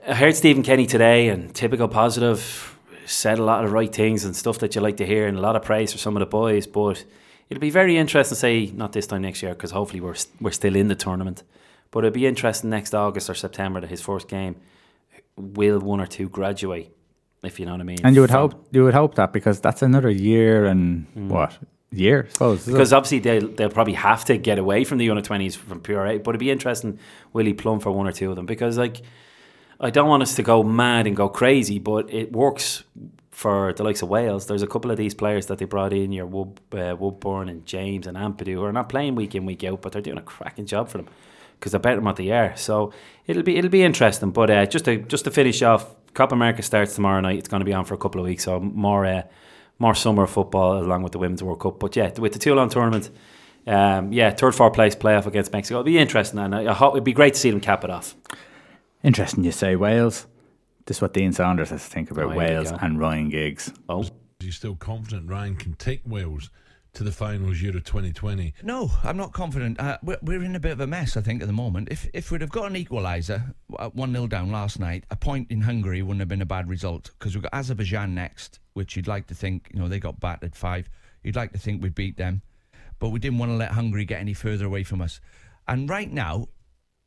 [0.08, 4.36] I heard Stephen Kenny today, and typical positive, said a lot of right things and
[4.36, 6.26] stuff that you like to hear, and a lot of praise for some of the
[6.26, 6.66] boys.
[6.66, 7.04] But
[7.50, 8.36] it'll be very interesting.
[8.36, 11.44] to Say not this time next year, because hopefully we're we're still in the tournament.
[11.92, 14.56] But it'll be interesting next August or September to his first game.
[15.38, 16.92] Will one or two graduate?
[17.44, 18.00] If you know what I mean.
[18.04, 21.28] And you would from- hope you would hope that because that's another year and Mm.
[21.30, 21.58] what
[21.92, 22.26] year?
[22.28, 22.72] I suppose is it?
[22.72, 26.06] because obviously they'll, they'll probably have to get away from the under 20s from pure
[26.08, 26.98] eight but it'd be interesting
[27.32, 29.02] will he plumb for one or two of them because like
[29.80, 32.84] I don't want us to go mad and go crazy but it works
[33.36, 36.12] for the likes of Wales there's a couple of these players that they brought in
[36.14, 39.64] your Wood, uh, Woodburn and James and Ampadu who are not playing week in week
[39.64, 41.08] out but they're doing a cracking job for them
[41.60, 42.94] because they're better than what they are so
[43.28, 46.62] it'll be it'll be interesting but uh, just to just to finish off Copa America
[46.62, 49.06] starts tomorrow night it's going to be on for a couple of weeks so more
[49.06, 49.24] uh,
[49.80, 51.80] more summer football along with the Women's World Cup.
[51.80, 53.10] But yeah, with the Toulon tournament,
[53.68, 55.80] um, yeah, third, fourth place playoff against Mexico.
[55.80, 57.90] It'll be interesting, and I, I hope it'd be great to see them cap it
[57.90, 58.16] off.
[59.04, 60.26] Interesting you say Wales.
[60.86, 63.74] This is what Dean Saunders has to think about Oh, Wales and Ryan Giggs.
[63.90, 64.06] Oh.
[64.40, 66.52] You're still confident Ryan can take Wales
[66.94, 68.54] to the finals Euro 2020?
[68.64, 69.80] No, I'm not confident.
[69.80, 71.88] Uh, we're, we're in a bit of a mess, I think, at the moment.
[71.90, 75.50] If if we'd have got an equaliser, at one 0 down last night, a point
[75.50, 79.08] in Hungary wouldn't have been a bad result because we've got Azerbaijan next, which you'd
[79.08, 80.90] like to think, you know, they got battered five.
[81.24, 82.44] You'd like to think we'd beat them,
[83.00, 85.20] but we didn't want to let Hungary get any further away from us.
[85.68, 86.48] And right now,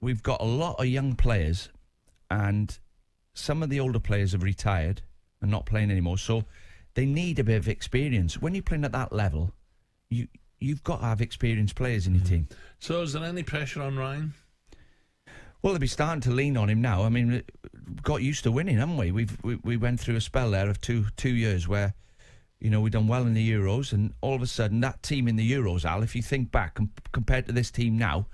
[0.00, 1.68] we've got a lot of young players,
[2.30, 2.76] and
[3.38, 5.02] some of the older players have retired
[5.40, 6.18] and not playing anymore.
[6.18, 6.44] So
[6.94, 8.40] they need a bit of experience.
[8.40, 9.52] When you're playing at that level,
[10.10, 10.28] you
[10.58, 12.34] you've got to have experienced players in your mm-hmm.
[12.34, 12.48] team.
[12.80, 14.34] So is there any pressure on Ryan?
[15.62, 17.04] Well, they'll be starting to lean on him now.
[17.04, 17.42] I mean, we
[18.02, 19.12] got used to winning, haven't we?
[19.12, 21.94] We've we, we went through a spell there of two two years where,
[22.60, 25.28] you know, we done well in the Euros, and all of a sudden that team
[25.28, 28.26] in the Euros, Al, if you think back com- compared to this team now,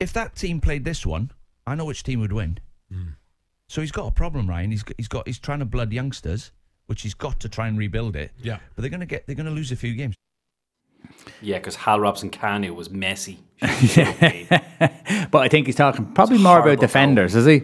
[0.00, 1.30] if that team played this one,
[1.66, 2.58] I know which team would win.
[2.92, 3.14] Mm.
[3.68, 4.70] So he's got a problem, Ryan.
[4.70, 6.52] He's got, he's got he's trying to blood youngsters,
[6.86, 8.32] which he's got to try and rebuild it.
[8.42, 8.58] Yeah.
[8.74, 10.14] But they're gonna get they're gonna lose a few games.
[11.40, 13.40] Yeah, because Hal Robson Kanu was messy.
[15.30, 17.62] But I think he's talking probably more about horrible defenders, is he?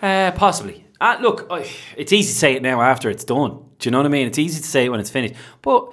[0.00, 0.84] Uh, possibly.
[1.00, 1.46] Uh, look,
[1.96, 3.62] it's easy to say it now after it's done.
[3.78, 4.26] Do you know what I mean?
[4.26, 5.34] It's easy to say it when it's finished.
[5.60, 5.92] But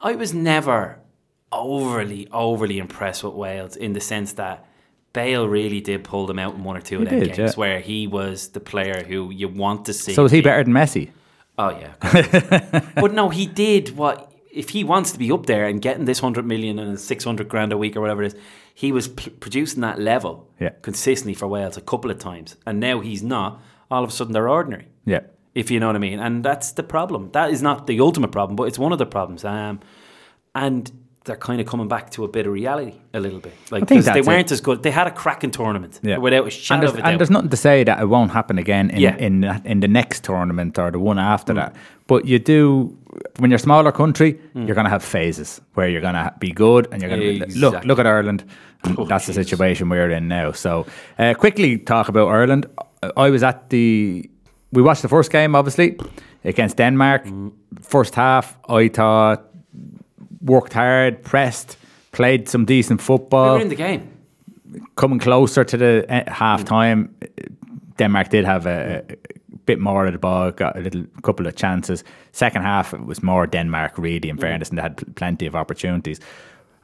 [0.00, 0.98] I was never
[1.52, 4.66] overly, overly impressed with Wales in the sense that
[5.12, 7.38] Bale really did pull them out in one or two of He them did, games
[7.38, 7.52] yeah.
[7.58, 10.12] where he was the player who you want to see.
[10.14, 11.10] So is he better than Messi?
[11.58, 11.92] Oh yeah,
[12.94, 16.18] but no, he did what if he wants to be up there and getting this
[16.20, 18.40] hundred million and six hundred grand a week or whatever it is.
[18.74, 20.70] He was p- producing that level Yeah.
[20.80, 23.60] consistently for Wales a couple of times, and now he's not.
[23.90, 24.86] All of a sudden, they're ordinary.
[25.04, 25.20] Yeah.
[25.54, 27.30] If you know what I mean, and that's the problem.
[27.32, 29.44] That is not the ultimate problem, but it's one of the problems.
[29.44, 29.80] Um,
[30.54, 30.90] and
[31.24, 33.52] they're kind of coming back to a bit of reality a little bit.
[33.70, 34.30] Like I think 'cause they that's it.
[34.30, 34.82] weren't as good.
[34.82, 36.18] They had a cracking tournament Yeah.
[36.18, 38.30] without a and shadow there's, of a and there's nothing to say that it won't
[38.32, 39.16] happen again in Yeah.
[39.18, 41.56] in, in the next tournament or the one after Mm.
[41.56, 41.76] that.
[42.06, 42.96] But you do
[43.38, 44.66] when you're a smaller country, Mm.
[44.66, 47.58] you're going to have phases where you're going to be good and you're going to
[47.58, 47.88] look Exactly.
[47.88, 48.44] look at Ireland.
[48.98, 50.52] Oh, that's the situation we're in now.
[50.52, 50.86] So
[51.18, 52.66] uh, quickly talk about Ireland.
[53.16, 54.28] I was at the
[54.72, 55.96] we watched the first game obviously
[56.44, 57.26] against Denmark.
[57.26, 57.52] Mm.
[57.82, 59.40] First half, I thought
[60.40, 61.76] worked hard, pressed,
[62.12, 63.54] played some decent football.
[63.54, 64.12] we were in the game.
[64.96, 66.66] coming closer to the eh, half mm.
[66.66, 67.14] time,
[67.98, 71.56] Denmark did have a, a bit more of the ball, got a little couple of
[71.56, 72.04] chances.
[72.32, 74.40] Second half, it was more Denmark, really, in mm.
[74.40, 76.20] fairness, and they had plenty of opportunities.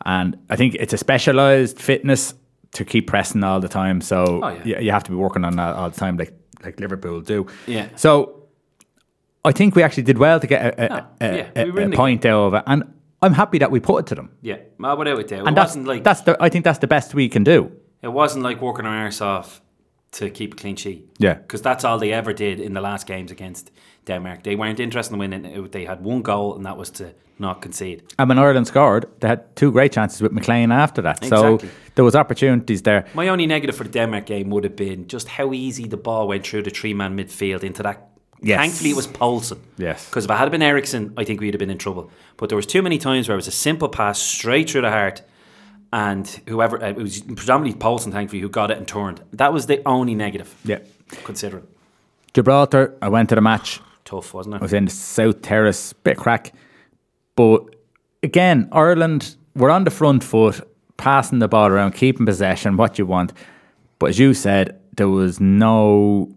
[0.04, 2.34] And I think it's a specialised fitness
[2.72, 4.00] to keep pressing all the time.
[4.00, 4.64] So Oh, yeah.
[4.64, 6.32] you, you have to be working on that all the time, like
[6.64, 7.46] like Liverpool do.
[7.66, 7.88] Yeah.
[7.96, 8.42] So
[9.44, 11.90] I think we actually did well to get a, a, No, a, yeah, we a
[11.90, 12.82] point out of it, and
[13.22, 14.28] I'm happy that we put it to them.
[14.42, 15.38] Yeah, well, without it, there.
[15.38, 17.70] and it that's wasn't like that's the I think that's the best we can do.
[18.02, 19.60] It wasn't like working our arse off
[20.12, 21.00] to keep a clean sheet.
[21.18, 21.34] Yeah.
[21.34, 23.70] Because that's all they ever did in the last games against
[24.06, 24.42] Denmark.
[24.42, 25.44] They weren't interested in winning.
[25.44, 27.04] It- They had one goal, and that was to
[27.38, 28.02] not concede.
[28.18, 31.24] And when Ireland scored, they had two great chances with McLean after that.
[31.24, 31.58] So
[31.94, 33.04] there was opportunities there.
[33.14, 36.28] My only negative for the Denmark game would have been just how easy the ball
[36.28, 37.98] went through the three man midfield into that
[38.42, 38.60] Yes.
[38.60, 39.58] Thankfully, it was Poulsen.
[39.78, 40.08] Yes.
[40.08, 42.10] Because if it had been Eriksen, I think we'd have been in trouble.
[42.36, 44.90] But there was too many times where it was a simple pass straight through the
[44.90, 45.22] heart,
[45.92, 49.22] and whoever uh, it was predominantly Poulsen, thankfully, who got it and turned.
[49.32, 50.54] That was the only negative.
[50.64, 50.78] Yeah.
[51.24, 51.66] Considering
[52.34, 53.80] Gibraltar, I went to the match.
[54.04, 54.58] tough, wasn't it?
[54.58, 56.52] I was in the South Terrace, bit crack.
[57.36, 57.64] But
[58.22, 60.60] again, Ireland, we're on the front foot,
[60.96, 63.32] passing the ball around, keeping possession, what you want.
[63.98, 66.34] But as you said, there was no,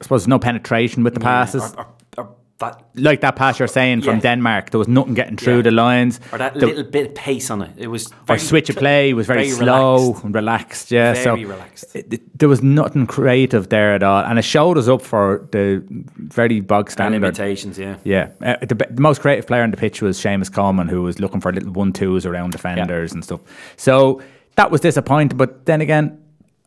[0.00, 1.74] I suppose, no penetration with the passes.
[1.76, 1.86] Or,
[2.16, 4.20] or, or that like that pass you're saying from Yeah.
[4.34, 5.62] Denmark, there was nothing getting through Yeah.
[5.62, 6.20] the lines.
[6.32, 7.70] or that The- little bit of pace on it.
[7.76, 10.24] It was or switch of play was very, very slow relaxed.
[10.24, 10.90] and relaxed.
[10.90, 11.84] Yeah, so relaxed.
[11.94, 15.46] it- it- there was nothing creative there at all, and it showed us up for
[15.52, 15.82] the
[16.16, 17.20] very bog standard.
[17.20, 17.96] limitations, yeah.
[18.04, 21.18] Yeah, uh, the, the most creative player on the pitch was Seamus Coleman, who was
[21.20, 23.40] looking for little one twos around defenders and stuff.
[23.76, 24.20] So
[24.56, 25.36] that was disappointing.
[25.36, 26.18] But then again,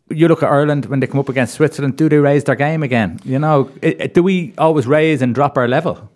[0.09, 1.97] you look at Ireland when they come up against Switzerland.
[1.97, 3.19] Do they raise their game again?
[3.23, 6.09] You know, it, it- do we always raise and drop our level?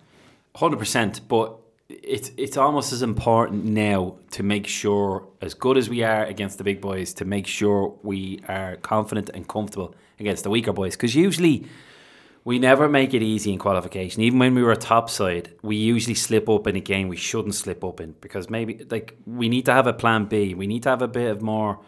[0.56, 1.56] Hundred percent, but
[1.90, 6.58] it's it's almost as important now to make sure, as good as we are against
[6.58, 10.96] the big boys, to make sure we are confident and comfortable against the weaker boys.
[10.96, 11.66] Because usually
[12.44, 14.22] we never make it easy in qualification.
[14.24, 17.54] Even when we were top side, we usually slip up in a game we shouldn't
[17.56, 20.54] slip up in because maybe like we need to have a plan B.
[20.56, 21.80] We need to have a bit of more.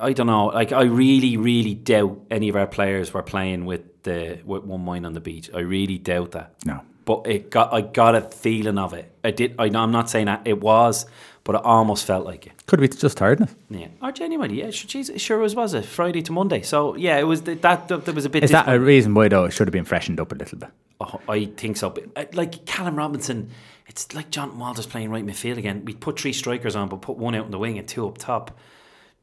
[0.00, 0.46] I don't know.
[0.46, 4.84] Like I really, really doubt any of our players were playing with the with one
[4.84, 5.50] mind on the beach.
[5.54, 6.54] I really doubt that.
[6.64, 6.80] No.
[7.04, 9.12] But it got I got a feeling of it.
[9.22, 9.54] I did.
[9.58, 11.04] I, I'm not saying that it was,
[11.44, 12.52] but it almost felt like it.
[12.66, 13.54] Could be just tiredness.
[13.68, 13.88] Yeah.
[14.00, 14.70] Or genuinely, yeah.
[14.70, 16.62] Sure, geez, it sure was was it Friday to Monday.
[16.62, 17.88] So yeah, it was the, that.
[17.88, 18.44] there was a bit.
[18.44, 20.70] Is that a reason why though it should have been freshened up a little bit?
[21.00, 21.90] Oh, I think so.
[21.90, 23.50] But, uh, like Callum Robinson,
[23.86, 25.84] it's like Jon Walters playing right midfield again.
[25.84, 28.16] We put three strikers on, but put one out in the wing and two up
[28.16, 28.58] top.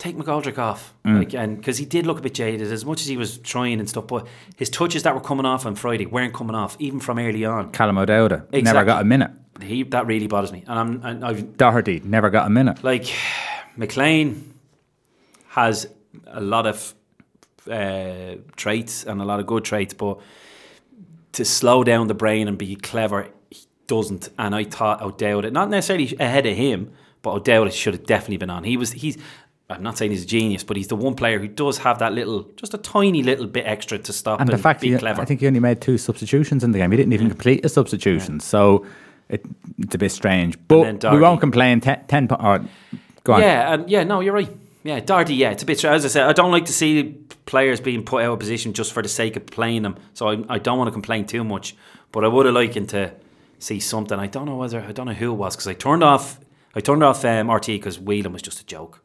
[0.01, 1.19] Take McGoldrick off, Mm.
[1.19, 3.79] like, and because he did look a bit jaded, as much as he was trying
[3.79, 4.07] and stuff.
[4.07, 4.25] But
[4.55, 7.71] his touches that were coming off on Friday weren't coming off, even from early on.
[7.71, 9.29] Callum O'Dowda never got a minute.
[9.61, 12.83] He that really bothers me, and I'm and I've Doherty never got a minute.
[12.83, 13.13] like
[13.77, 14.55] McLean
[15.49, 15.87] has
[16.25, 16.95] a lot of
[17.69, 20.19] uh, traits and a lot of good traits, but
[21.33, 24.29] to slow down the brain and be clever, he doesn't.
[24.39, 26.91] And I thought O'Dowd, not necessarily ahead of him,
[27.21, 28.63] but O'Dowd should have definitely been on.
[28.63, 29.17] He was he's.
[29.71, 32.13] I'm not saying he's a genius, but he's the one player who does have that
[32.13, 34.97] little, just a tiny little bit extra to stop And and, the fact be he,
[34.97, 35.21] clever.
[35.21, 36.91] I think he only made two substitutions in the game.
[36.91, 38.85] He didn't even complete a substitution, so
[39.29, 39.45] it,
[39.79, 40.57] it's a bit strange.
[40.67, 41.81] But we won't complain.
[41.81, 42.63] Ten, ten or,
[43.23, 43.41] go on.
[43.41, 44.49] Yeah, and yeah, no, you're right.
[44.83, 45.83] Yeah, Darty, yeah, it's a bit.
[45.85, 48.93] As I said, I don't like to see players being put out of position just
[48.93, 49.95] for the sake of playing them.
[50.13, 51.75] So I, I don't want to complain too much,
[52.11, 53.13] but I would have liked to
[53.59, 54.17] see something.
[54.17, 56.39] I don't know whether I don't know who it was because I turned off.
[56.73, 59.03] I turned off um, RT because Whelan was just a joke.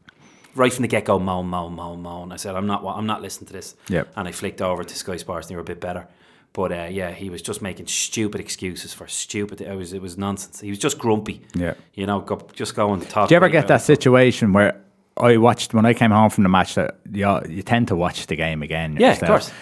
[0.57, 2.32] Right from the get go, moan, moan, moan, moan.
[2.32, 3.74] I said, I'm not, I'm not listening to this.
[3.88, 4.09] Yep.
[4.16, 6.09] And I flicked over to Sky Sports, and they were a bit better.
[6.52, 9.61] But uh, yeah, he was just making stupid excuses for stupid.
[9.61, 10.61] It was, it was nonsense.
[10.61, 11.42] He was just grumpy.
[11.54, 11.74] Yeah.
[11.92, 13.28] You know, go, just go and talk.
[13.28, 14.80] Do you ever get that situation where
[15.18, 18.26] I watched when I came home from the match that you, you tend to watch
[18.26, 18.96] the game again?
[18.98, 19.52] Yeah, of course.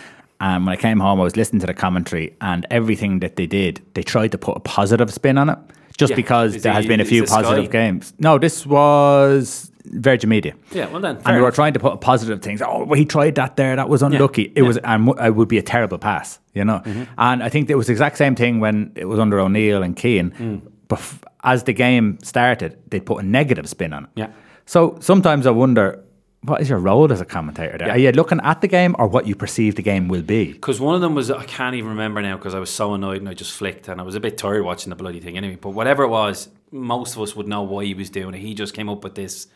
[0.41, 3.47] And when I came home, I was listening to the commentary, and everything that they
[3.47, 5.59] did, they tried to put a positive spin on it,
[5.97, 6.17] just Yeah.
[6.17, 7.43] because Is there has been a few this Sky?
[7.43, 8.13] positive games.
[8.19, 10.55] No, this was Virgin Media.
[10.73, 12.63] Yeah, well then, and they were trying to put positive things.
[12.63, 13.77] Oh, well, he tried that there.
[13.77, 14.53] That was unlucky.
[14.55, 16.81] It was, and w- it would be a terrible pass, you know.
[16.85, 17.05] Mm-hmm.
[17.19, 19.95] And I think it was the exact same thing when it was under O'Neill and
[19.95, 20.31] Keane.
[20.31, 20.63] Mm.
[20.89, 21.03] But
[21.43, 24.11] as the game started, they put a negative spin on it.
[24.17, 24.31] Yeah.
[24.67, 26.03] So sometimes I wonder,
[26.43, 27.79] what is your role as a commentator?
[27.79, 27.89] There?
[27.89, 27.95] Yeah.
[27.95, 30.53] Are you looking at the game or what you perceive the game will be?
[30.53, 33.19] Because one of them was, I can't even remember now because I was so annoyed
[33.19, 35.57] and I just flicked and I was a bit tired watching the bloody thing anyway.
[35.61, 38.41] But whatever it was, most of us would know why he was doing it.
[38.41, 39.47] He just came up with this,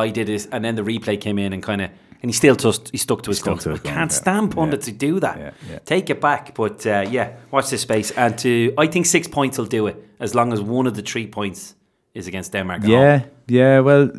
[0.00, 0.48] he did this.
[0.50, 1.90] And then the replay came in and kind of,
[2.22, 3.66] and he still just, he stuck to his guns.
[3.66, 4.16] I can't yeah.
[4.16, 5.38] stand pundits who do that.
[5.38, 5.78] Yeah, yeah.
[5.84, 6.54] Take it back.
[6.54, 8.10] But uh, yeah, watch this space.
[8.12, 11.02] And to, I think six points will do it as long as one of the
[11.02, 11.74] three points
[12.14, 12.82] is against Denmark.
[12.84, 13.80] Yeah, yeah.
[13.80, 14.10] Well,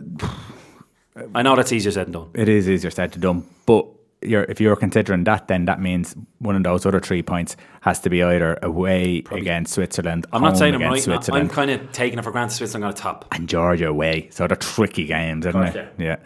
[1.33, 2.29] I know that's easier said than done.
[2.33, 3.43] it is easier said to done.
[3.65, 3.85] But
[4.25, 7.99] you're, if you're considering that, then that means one of those other three points has
[8.01, 10.25] to be either away against Switzerland.
[10.31, 11.07] I'm not saying I'm right.
[11.07, 11.19] now.
[11.31, 13.25] I'm kind of taking it for granted Switzerland got a top.
[13.31, 14.29] and Georgia away.
[14.31, 15.93] So they're tricky games, isn't it?
[15.97, 16.17] Yeah.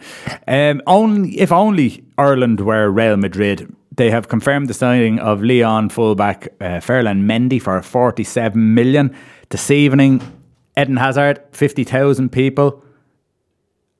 [0.46, 3.74] Um, only if only Ireland were Real Madrid.
[3.96, 9.14] They have confirmed the signing of Lyon fullback uh, Ferland Mendy for 47 million
[9.48, 10.22] this evening.
[10.78, 12.84] Eden Hazard, 50,000 people,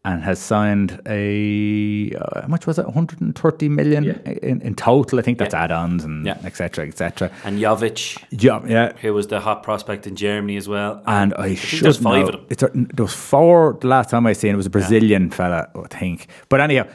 [0.08, 2.86] and has signed a uh, how much was it?
[2.86, 4.32] 130 million Yeah.
[4.50, 5.18] in, in total.
[5.18, 5.64] I think that's Yeah.
[5.64, 6.38] add-ons and Yeah.
[6.44, 6.86] etc.
[6.86, 7.30] etc.
[7.44, 8.00] And Jovic,
[8.30, 8.92] Yeah, yeah.
[9.02, 11.02] who was the hot prospect in Germany as well.
[11.06, 12.28] And I, think should there's five know.
[12.28, 12.44] of them.
[12.48, 14.54] It's a, there was four the last time I seen.
[14.54, 16.28] It was a Brazilian fella, I think.
[16.48, 16.86] But anyhow,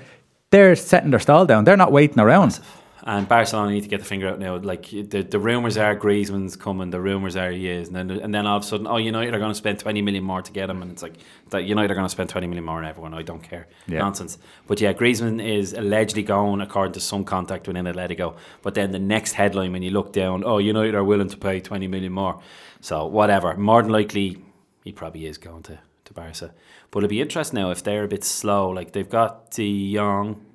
[0.50, 1.66] they're setting their stall down.
[1.66, 2.60] They're not waiting around.
[3.06, 4.56] And Barcelona need to get the finger out now.
[4.56, 8.34] Like the, the rumors are Griezmann's coming, the rumors are he is, and then and
[8.34, 10.52] then all of a sudden, oh United are going to spend twenty million more to
[10.54, 11.16] get him, and it's like
[11.50, 13.14] that United are going to spend twenty million more on everyone.
[13.14, 14.00] I don't care, Yeah.
[14.00, 14.38] nonsense.
[14.68, 18.38] But yeah, Griezmann is allegedly going according to some contact within Atletico.
[18.62, 21.60] But then the next headline, when you look down, oh United are willing to pay
[21.60, 22.40] twenty million more.
[22.80, 24.38] So whatever, more than likely,
[24.86, 26.54] he probably is going to to Barca.
[26.90, 28.70] But it'll be interesting now if they're a bit slow.
[28.70, 30.46] Like they've got De Jong.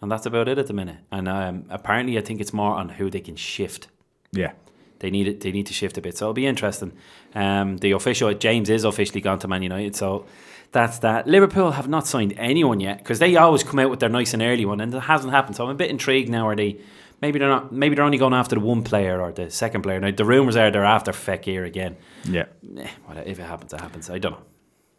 [0.00, 0.98] And that's about it at the minute.
[1.10, 3.88] And um, apparently, I think it's more on who they can shift.
[4.32, 4.52] Yeah.
[5.00, 5.40] They need it.
[5.40, 6.16] They need to shift a bit.
[6.16, 6.92] So it'll be interesting.
[7.34, 9.96] Um, the official James is officially gone to Man United.
[9.96, 10.26] So
[10.72, 11.26] that's that.
[11.26, 14.42] Liverpool have not signed anyone yet because they always come out with their nice and
[14.42, 15.56] early one, and it hasn't happened.
[15.56, 16.48] So I'm a bit intrigued now.
[16.48, 16.78] Are they?
[17.20, 17.72] Maybe they're not.
[17.72, 20.00] Maybe they're only going after the one player or the second player.
[20.00, 21.96] Now the rumors are they're after Fekir again.
[22.24, 22.46] Yeah.
[22.76, 24.10] Eh, well, if it happens, it happens.
[24.10, 24.42] I don't know.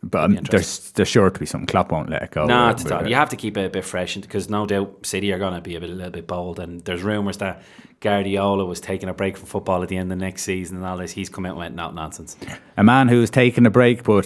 [0.01, 1.67] But um, there's there's sure to be something.
[1.67, 2.45] Klopp won't let it go.
[2.45, 3.03] No, with- it's with not.
[3.05, 3.09] it.
[3.09, 5.61] You have to keep it a bit fresh because no doubt City are going to
[5.61, 6.59] be a, bit, a little bit bold.
[6.59, 7.61] And there's rumours that
[7.99, 10.85] Guardiola was taking a break from football at the end of the next season and
[10.85, 11.11] all this.
[11.11, 12.37] He's come out and went, no, nonsense.
[12.77, 14.25] A man who's taken a break, but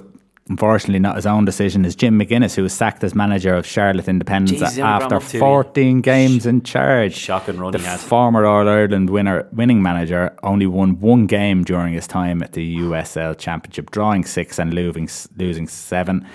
[0.50, 4.08] unfortunately not his own decision, is Jim McGuinness, who was sacked as manager of Charlotte
[4.08, 7.14] Independence Jesus, he only brought after him up two, 14 games in charge.
[7.16, 8.00] Shocking run the he had.
[8.00, 12.78] former All Ireland winner, winning manager, only won one game during his time at the
[12.80, 16.28] USL Championship, drawing six and losing losing seven.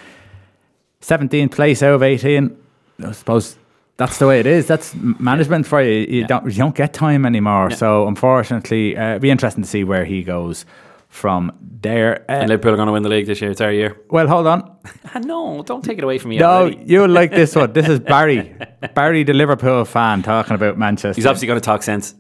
[1.02, 2.56] 17th place out of 18.
[3.04, 3.56] I suppose
[3.98, 4.66] that's the way it is.
[4.66, 6.06] That's management for you.
[6.08, 7.68] You, don't, you don't get time anymore.
[7.70, 7.76] Yeah.
[7.76, 10.64] So, unfortunately, uh, it'll be interesting to see where he goes
[11.08, 12.22] from there.
[12.28, 13.50] Uh, And Liverpool are going to win the league this year.
[13.50, 13.96] It's our year.
[14.10, 14.76] well, hold on.
[15.14, 16.38] Ah, no, don't take it away from me.
[16.38, 17.72] No, you'll like this one.
[17.72, 18.54] This is Barry.
[18.94, 21.14] Barry, the Liverpool fan, talking about Manchester.
[21.18, 22.14] He's obviously going to talk sense.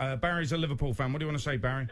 [0.00, 1.12] Uh, Barry's a Liverpool fan.
[1.12, 1.88] What do you want to say, Barry?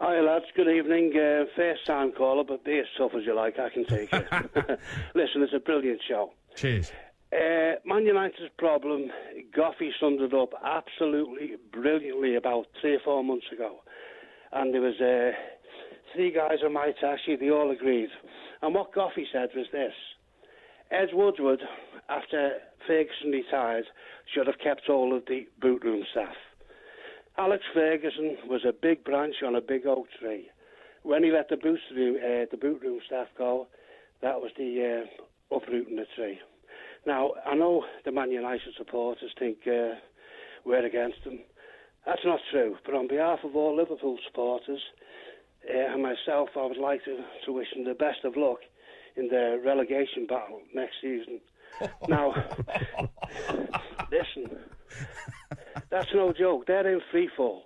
[0.00, 1.12] Hi lads, good evening.
[1.16, 4.26] Uh, first time caller, but be as tough as you like, I can take it.
[5.14, 6.32] Listen, it's a brilliant show.
[6.54, 6.92] Cheers.
[7.32, 9.10] Uh, Man United's problem,
[9.56, 13.80] Goffey summed it up absolutely brilliantly about three or four months ago.
[14.52, 15.32] And there was uh,
[16.14, 18.08] three guys on my taxi, they all agreed.
[18.62, 19.92] And what Goffey said was this.
[20.90, 21.60] Ed Woodward,
[22.08, 22.52] after
[22.86, 23.84] Ferguson retired,
[24.32, 26.34] should have kept all of the boot room staff.
[27.36, 30.48] Alex Ferguson was a big branch on a big oak tree.
[31.02, 33.68] When he let the boot room, uh, the boot room staff go,
[34.22, 36.38] that was the uh, uprooting the tree.
[37.06, 39.94] Now, I know the Man United supporters think uh,
[40.64, 41.38] we're against them.
[42.04, 42.76] That's not true.
[42.84, 44.80] But on behalf of all Liverpool supporters
[45.68, 48.58] uh, and myself, I would like to, to wish them the best of luck
[49.16, 51.40] in their relegation battle next season.
[52.08, 52.34] now,
[54.10, 54.58] listen,
[55.90, 56.66] that's no joke.
[56.66, 57.64] They're in free fall.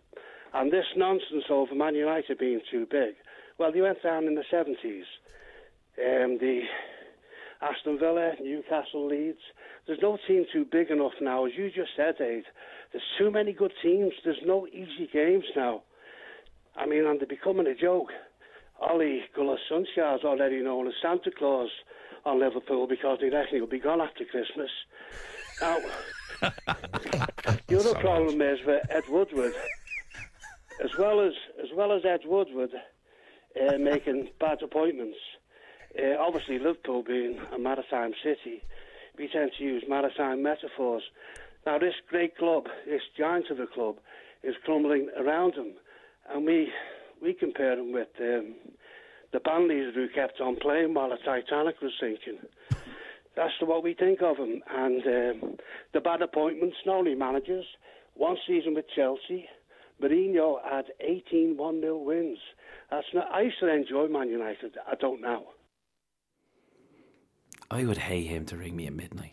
[0.54, 3.14] And this nonsense over Man United being too big,
[3.58, 5.04] well, they went down in the 70s.
[5.98, 6.62] Um, the
[7.62, 9.38] Aston Villa, Newcastle, Leeds.
[9.86, 11.46] There's no team too big enough now.
[11.46, 12.44] As you just said, Aid,
[12.92, 14.12] there's too many good teams.
[14.24, 15.82] There's no easy games now.
[16.76, 18.10] I mean, and they're becoming a joke.
[18.80, 21.70] Ollie Gullis Solskjaer's already known as Santa Claus
[22.24, 24.70] on Liverpool because they reckon he'll be gone after Christmas.
[25.60, 25.78] Now,
[27.68, 29.54] the other problem is with Ed Woodward,
[30.82, 35.18] as well as as well as Ed Woodward uh, making bad appointments.
[35.98, 38.62] Uh, obviously, Liverpool being a maritime city,
[39.18, 41.02] we tend to use maritime metaphors.
[41.66, 43.96] Now, this great club, this giant of a club,
[44.42, 45.74] is crumbling around them,
[46.30, 46.72] and we
[47.22, 48.54] we compare them with um,
[49.32, 52.38] the band leader who kept on playing while the Titanic was sinking.
[53.36, 54.60] That's what we think of them.
[54.70, 55.56] And um,
[55.94, 57.64] the bad appointments, not only managers,
[58.14, 59.48] one season with Chelsea,
[60.02, 62.38] Mourinho had 18 1 0 wins.
[62.90, 64.76] That's not, I used to enjoy Man United.
[64.86, 65.44] I don't now.
[67.70, 69.32] I would hate him to ring me at midnight.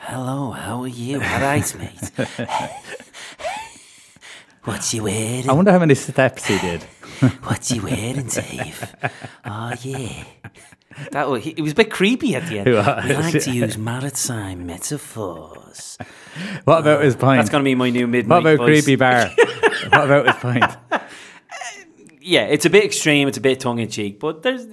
[0.00, 1.16] Hello, how are you?
[1.16, 2.10] All right, mate.
[4.64, 5.48] What's he wearing?
[5.48, 6.82] I wonder how many steps he did.
[7.44, 8.94] What's you wearing, Dave?
[9.44, 10.24] Oh, yeah.
[11.12, 12.66] That was, he, it was a bit creepy at the end.
[12.66, 15.96] We like to use maritime metaphors.
[16.64, 17.38] What about his oh, point?
[17.38, 18.84] That's going to be my new midnight What about voice.
[18.84, 19.28] Creepy Bar?
[19.88, 21.00] what about his point?
[22.20, 23.28] Yeah, it's a bit extreme.
[23.28, 24.66] It's a bit tongue in cheek, but there's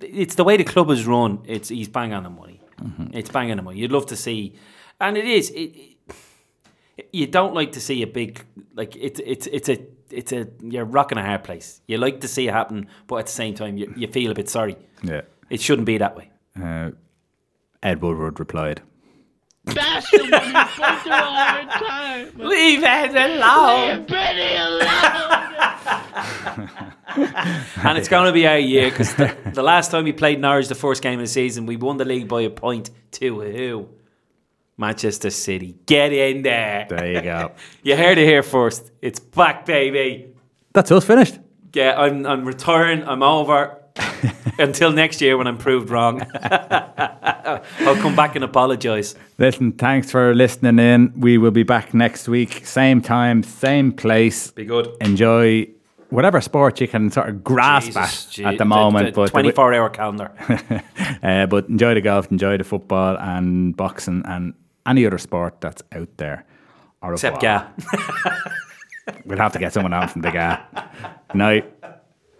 [0.00, 1.42] it's the way the club is run.
[1.46, 2.60] It's he's bang on the money.
[2.82, 3.16] Mm-hmm.
[3.16, 3.78] It's bang on the money.
[3.78, 4.56] You'd love to see,
[5.00, 5.50] and it is.
[5.50, 5.89] It-
[7.12, 8.44] you don't like to see a big
[8.74, 9.78] like it's it's it's a
[10.10, 11.80] it's a you're rocking a hard place.
[11.86, 14.34] You like to see it happen, but at the same time you, you feel a
[14.34, 14.76] bit sorry.
[15.02, 15.22] Yeah.
[15.48, 16.30] It shouldn't be that way.
[16.60, 16.90] Uh,
[17.82, 18.82] Ed Woodward replied.
[19.64, 22.32] Bastard when you fuck through all our time.
[22.38, 23.98] Leave Ed alone.
[23.98, 25.40] Leave Benny alone.
[27.84, 30.68] and it's going to be our year because the, the last time we played Norwich,
[30.68, 33.88] the first game of the season, we won the league by a point to who?
[34.80, 35.76] Manchester City.
[35.84, 36.86] Get in there.
[36.88, 37.52] There you go.
[37.82, 38.90] you heard it here first.
[39.02, 40.32] It's back, baby.
[40.72, 41.38] That's us finished.
[41.74, 43.04] Yeah, I'm, I'm retiring.
[43.06, 43.76] I'm over.
[44.58, 46.22] Until next year when I'm proved wrong.
[46.42, 49.14] I'll come back and apologise.
[49.36, 51.12] Listen, thanks for listening in.
[51.20, 54.50] We will be back next week, same time, same place.
[54.52, 54.96] Be good.
[55.00, 55.68] Enjoy
[56.10, 59.06] whatever sport you can sort of grasp Jesus, at at the moment.
[59.06, 60.30] the but 24 hour calendar.
[61.22, 64.54] uh, but enjoy the golf, enjoy the football and boxing and
[64.86, 66.44] any other sport that's out there.
[67.02, 67.40] Except.
[67.40, 67.66] GAA.
[69.24, 70.60] We'll have to get someone on from the GAA.
[71.34, 71.72] Night.